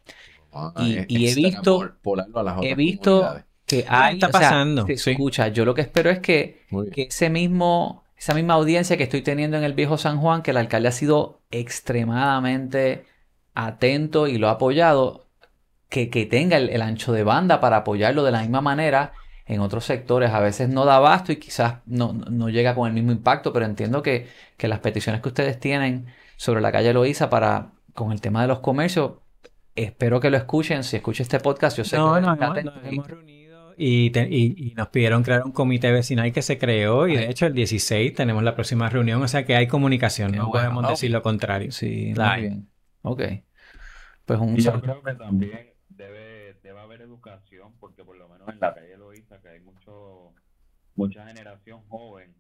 Ah, 0.54 0.74
Y- 0.78 0.98
es 0.98 1.06
y 1.10 1.28
he 1.30 1.36
visto- 1.36 1.84
extrapolarlo 1.84 2.40
a 2.40 2.44
las 2.44 2.58
He 2.64 2.76
visto 2.76 3.36
que 3.66 3.86
hay, 3.88 4.16
está 4.16 4.28
o 4.28 4.32
sea, 4.32 4.40
pasando. 4.42 4.86
Sí. 4.88 5.12
escucha. 5.12 5.48
Yo 5.50 5.66
lo 5.66 5.74
que 5.74 5.82
espero 5.82 6.10
es 6.10 6.20
que, 6.20 6.66
ese 6.96 7.30
mismo, 7.30 8.04
esa 8.18 8.34
misma 8.34 8.54
audiencia 8.56 8.98
que 8.98 9.04
estoy 9.04 9.22
teniendo 9.22 9.58
en 9.58 9.64
el 9.64 9.74
viejo 9.74 9.98
San 9.98 10.20
Juan, 10.20 10.42
que 10.42 10.52
el 10.52 10.58
alcalde 10.58 10.90
ha 10.90 10.92
sido 10.94 11.42
extremadamente 11.52 13.06
atento 13.54 14.28
y 14.28 14.38
lo 14.38 14.48
ha 14.48 14.52
apoyado, 14.52 15.26
que, 15.90 16.10
que 16.10 16.26
tenga 16.26 16.58
el, 16.58 16.70
el 16.70 16.82
ancho 16.82 17.12
de 17.12 17.24
banda 17.24 17.60
para 17.60 17.78
apoyarlo 17.78 18.24
de 18.24 18.32
la 18.32 18.42
misma 18.42 18.62
manera 18.62 19.12
en 19.46 19.60
otros 19.62 19.86
sectores. 19.86 20.32
A 20.32 20.40
veces 20.40 20.70
no 20.70 20.86
da 20.86 20.96
abasto 20.98 21.32
y 21.32 21.38
quizás 21.38 21.76
no, 21.86 22.14
no 22.14 22.50
llega 22.50 22.76
con 22.76 22.88
el 22.88 22.94
mismo 22.94 23.12
impacto, 23.12 23.52
pero 23.54 23.66
entiendo 23.66 24.02
que, 24.02 24.28
que 24.58 24.68
las 24.68 24.80
peticiones 24.80 25.22
que 25.22 25.30
ustedes 25.30 25.60
tienen 25.60 26.08
sobre 26.38 26.62
la 26.62 26.72
calle 26.72 26.94
Loíza 26.94 27.30
para, 27.30 27.72
con 27.94 28.12
el 28.12 28.22
tema 28.22 28.42
de 28.42 28.48
los 28.48 28.60
comercios, 28.60 29.14
espero 29.76 30.20
que 30.20 30.30
lo 30.30 30.38
escuchen. 30.38 30.84
Si 30.84 30.96
escucha 30.98 31.24
este 31.24 31.40
podcast, 31.40 31.78
yo 31.78 31.84
sé 31.84 31.98
No, 31.98 32.14
que 32.14 32.20
están 32.20 32.36
hemos, 32.38 32.50
atentos 32.52 32.76
nos 32.76 32.86
y- 32.86 32.96
hemos 32.96 33.08
reunido 33.08 33.74
y, 33.78 34.10
te- 34.12 34.28
y- 34.30 34.54
y 34.58 34.74
nos 34.76 34.90
pidieron 34.90 35.24
crear 35.24 35.44
un 35.44 35.52
comité 35.54 35.92
vecinal 35.92 36.32
que 36.34 36.42
se 36.42 36.58
creó 36.60 37.08
y 37.08 37.16
de 37.16 37.30
hecho 37.30 37.46
el 37.48 37.54
16 37.54 38.14
tenemos 38.14 38.44
la 38.44 38.54
próxima 38.54 38.90
reunión, 38.90 39.22
o 39.24 39.28
sea 39.28 39.46
que 39.46 39.56
hay 39.56 39.66
comunicación, 39.68 40.32
Qué 40.32 40.38
no 40.38 40.48
bueno. 40.50 40.68
podemos 40.70 40.86
Ah, 40.86 40.90
decir 40.92 41.10
lo 41.10 41.22
contrario. 41.24 41.72
Sí, 41.72 42.14
La 42.14 42.26
muy 42.26 42.34
hay. 42.36 42.42
bien. 42.42 42.68
Ok. 43.02 43.22
Pues 44.26 44.40
un 44.40 44.58
Y 44.58 44.62
yo 44.62 44.80
creo 44.82 45.02
que 45.02 45.14
también 45.16 45.74
debe, 45.90 46.58
debe 46.62 46.80
haber 46.80 47.02
educación, 47.02 47.74
porque 47.80 48.04
por 48.04 48.18
lo 48.18 48.28
menos 48.30 48.48
en 48.50 48.60
la 48.60 48.74
calle 48.76 48.98
Loíza, 48.98 49.40
que 49.42 49.50
hay 49.50 49.60
mucho, 49.62 50.34
mucha 51.08 51.26
generación 51.26 51.82
joven, 51.90 52.34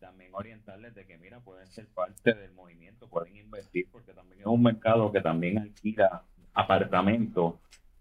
también 0.00 0.30
orientarles 0.34 0.94
de 0.94 1.06
que, 1.06 1.18
mira, 1.18 1.40
pueden 1.40 1.68
ser 1.68 1.86
parte 1.94 2.34
del 2.34 2.52
movimiento, 2.52 3.08
pueden 3.08 3.36
invertir, 3.36 3.86
porque 3.92 4.12
también 4.12 4.40
es 4.40 4.46
un 4.46 4.62
mercado 4.62 5.12
que 5.12 5.20
también 5.20 5.58
alquila 5.58 6.22
apartamentos, 6.54 7.54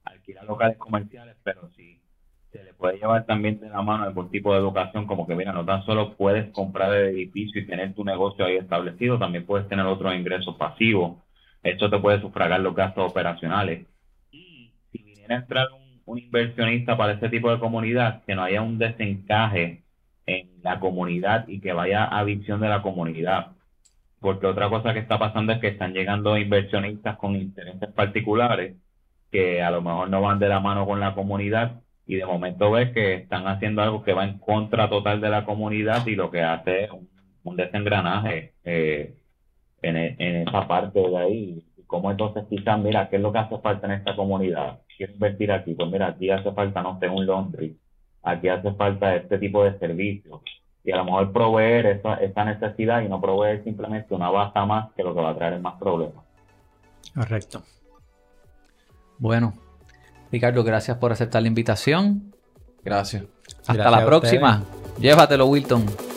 alquila 0.05 0.43
locales 0.43 0.77
comerciales, 0.77 1.35
pero 1.43 1.69
sí 1.75 2.01
se 2.51 2.63
le 2.63 2.73
puede 2.73 2.97
llevar 2.97 3.25
también 3.27 3.59
de 3.59 3.69
la 3.69 3.83
mano 3.83 4.05
algún 4.05 4.31
tipo 4.31 4.53
de 4.53 4.59
educación, 4.59 5.05
como 5.05 5.27
que, 5.27 5.35
mira, 5.35 5.53
no 5.53 5.63
tan 5.65 5.85
solo 5.85 6.15
puedes 6.15 6.51
comprar 6.51 6.91
el 6.95 7.09
edificio 7.09 7.61
y 7.61 7.67
tener 7.67 7.93
tu 7.93 8.03
negocio 8.03 8.45
ahí 8.45 8.57
establecido, 8.57 9.19
también 9.19 9.45
puedes 9.45 9.67
tener 9.67 9.85
otros 9.85 10.15
ingresos 10.15 10.55
pasivos. 10.55 11.17
Esto 11.61 11.89
te 11.91 11.99
puede 11.99 12.21
sufragar 12.21 12.59
los 12.61 12.73
gastos 12.73 13.11
operacionales. 13.11 13.85
Y 14.31 14.71
si 14.91 15.03
viniera 15.03 15.35
a 15.35 15.39
entrar 15.39 15.67
un, 15.71 16.01
un 16.05 16.17
inversionista 16.17 16.97
para 16.97 17.13
este 17.13 17.29
tipo 17.29 17.51
de 17.51 17.59
comunidad, 17.59 18.23
que 18.25 18.33
no 18.33 18.41
haya 18.41 18.63
un 18.63 18.79
desencaje 18.79 19.83
en 20.29 20.49
la 20.63 20.79
comunidad 20.79 21.47
y 21.47 21.59
que 21.61 21.73
vaya 21.73 22.05
a 22.05 22.23
visión 22.23 22.61
de 22.61 22.69
la 22.69 22.81
comunidad. 22.81 23.53
Porque 24.19 24.47
otra 24.47 24.69
cosa 24.69 24.93
que 24.93 24.99
está 24.99 25.17
pasando 25.17 25.53
es 25.53 25.59
que 25.59 25.69
están 25.69 25.93
llegando 25.93 26.37
inversionistas 26.37 27.17
con 27.17 27.35
intereses 27.35 27.89
particulares 27.93 28.75
que 29.31 29.61
a 29.61 29.71
lo 29.71 29.81
mejor 29.81 30.09
no 30.09 30.21
van 30.21 30.39
de 30.39 30.49
la 30.49 30.59
mano 30.59 30.85
con 30.85 30.99
la 30.99 31.13
comunidad 31.13 31.81
y 32.05 32.15
de 32.15 32.25
momento 32.25 32.71
ves 32.71 32.91
que 32.91 33.13
están 33.13 33.47
haciendo 33.47 33.81
algo 33.81 34.03
que 34.03 34.13
va 34.13 34.25
en 34.25 34.39
contra 34.39 34.89
total 34.89 35.21
de 35.21 35.29
la 35.29 35.45
comunidad 35.45 36.05
y 36.07 36.15
lo 36.15 36.31
que 36.31 36.41
hace 36.41 36.85
es 36.85 36.91
un, 37.43 37.55
desengranaje 37.55 38.53
eh, 38.63 39.15
en, 39.81 39.97
e, 39.97 40.15
en, 40.19 40.47
esa 40.47 40.67
parte 40.67 40.99
de 40.99 41.17
ahí. 41.17 41.65
Como 41.87 42.11
entonces 42.11 42.45
quizás, 42.49 42.79
mira, 42.79 43.09
¿qué 43.09 43.15
es 43.15 43.21
lo 43.21 43.31
que 43.31 43.39
hace 43.39 43.57
falta 43.59 43.87
en 43.87 43.93
esta 43.93 44.15
comunidad? 44.15 44.79
Quiero 44.97 45.13
invertir 45.13 45.51
aquí, 45.51 45.73
pues 45.73 45.89
mira, 45.89 46.07
aquí 46.07 46.29
hace 46.29 46.51
falta, 46.51 46.81
no 46.83 46.99
sé, 46.99 47.09
un 47.09 47.25
laundry, 47.25 47.77
aquí 48.23 48.49
hace 48.49 48.71
falta 48.73 49.15
este 49.15 49.37
tipo 49.37 49.63
de 49.63 49.77
servicios. 49.79 50.41
Y 50.83 50.91
a 50.91 50.97
lo 50.97 51.05
mejor 51.05 51.31
proveer 51.31 51.85
esa, 51.85 52.15
esa 52.15 52.45
necesidad 52.45 53.01
y 53.01 53.09
no 53.09 53.19
proveer 53.19 53.63
simplemente 53.63 54.13
una 54.13 54.29
baja 54.29 54.65
más 54.65 54.91
que 54.95 55.03
lo 55.03 55.13
que 55.13 55.21
va 55.21 55.31
a 55.31 55.35
traer 55.35 55.53
es 55.53 55.61
más 55.61 55.77
problemas. 55.77 56.23
Correcto. 57.13 57.61
Bueno, 59.17 59.53
Ricardo, 60.31 60.63
gracias 60.63 60.97
por 60.97 61.11
aceptar 61.11 61.41
la 61.41 61.47
invitación. 61.47 62.33
Gracias. 62.83 63.25
Hasta 63.67 63.91
la 63.91 64.05
próxima. 64.05 64.63
Llévatelo, 64.99 65.47
Wilton. 65.47 66.08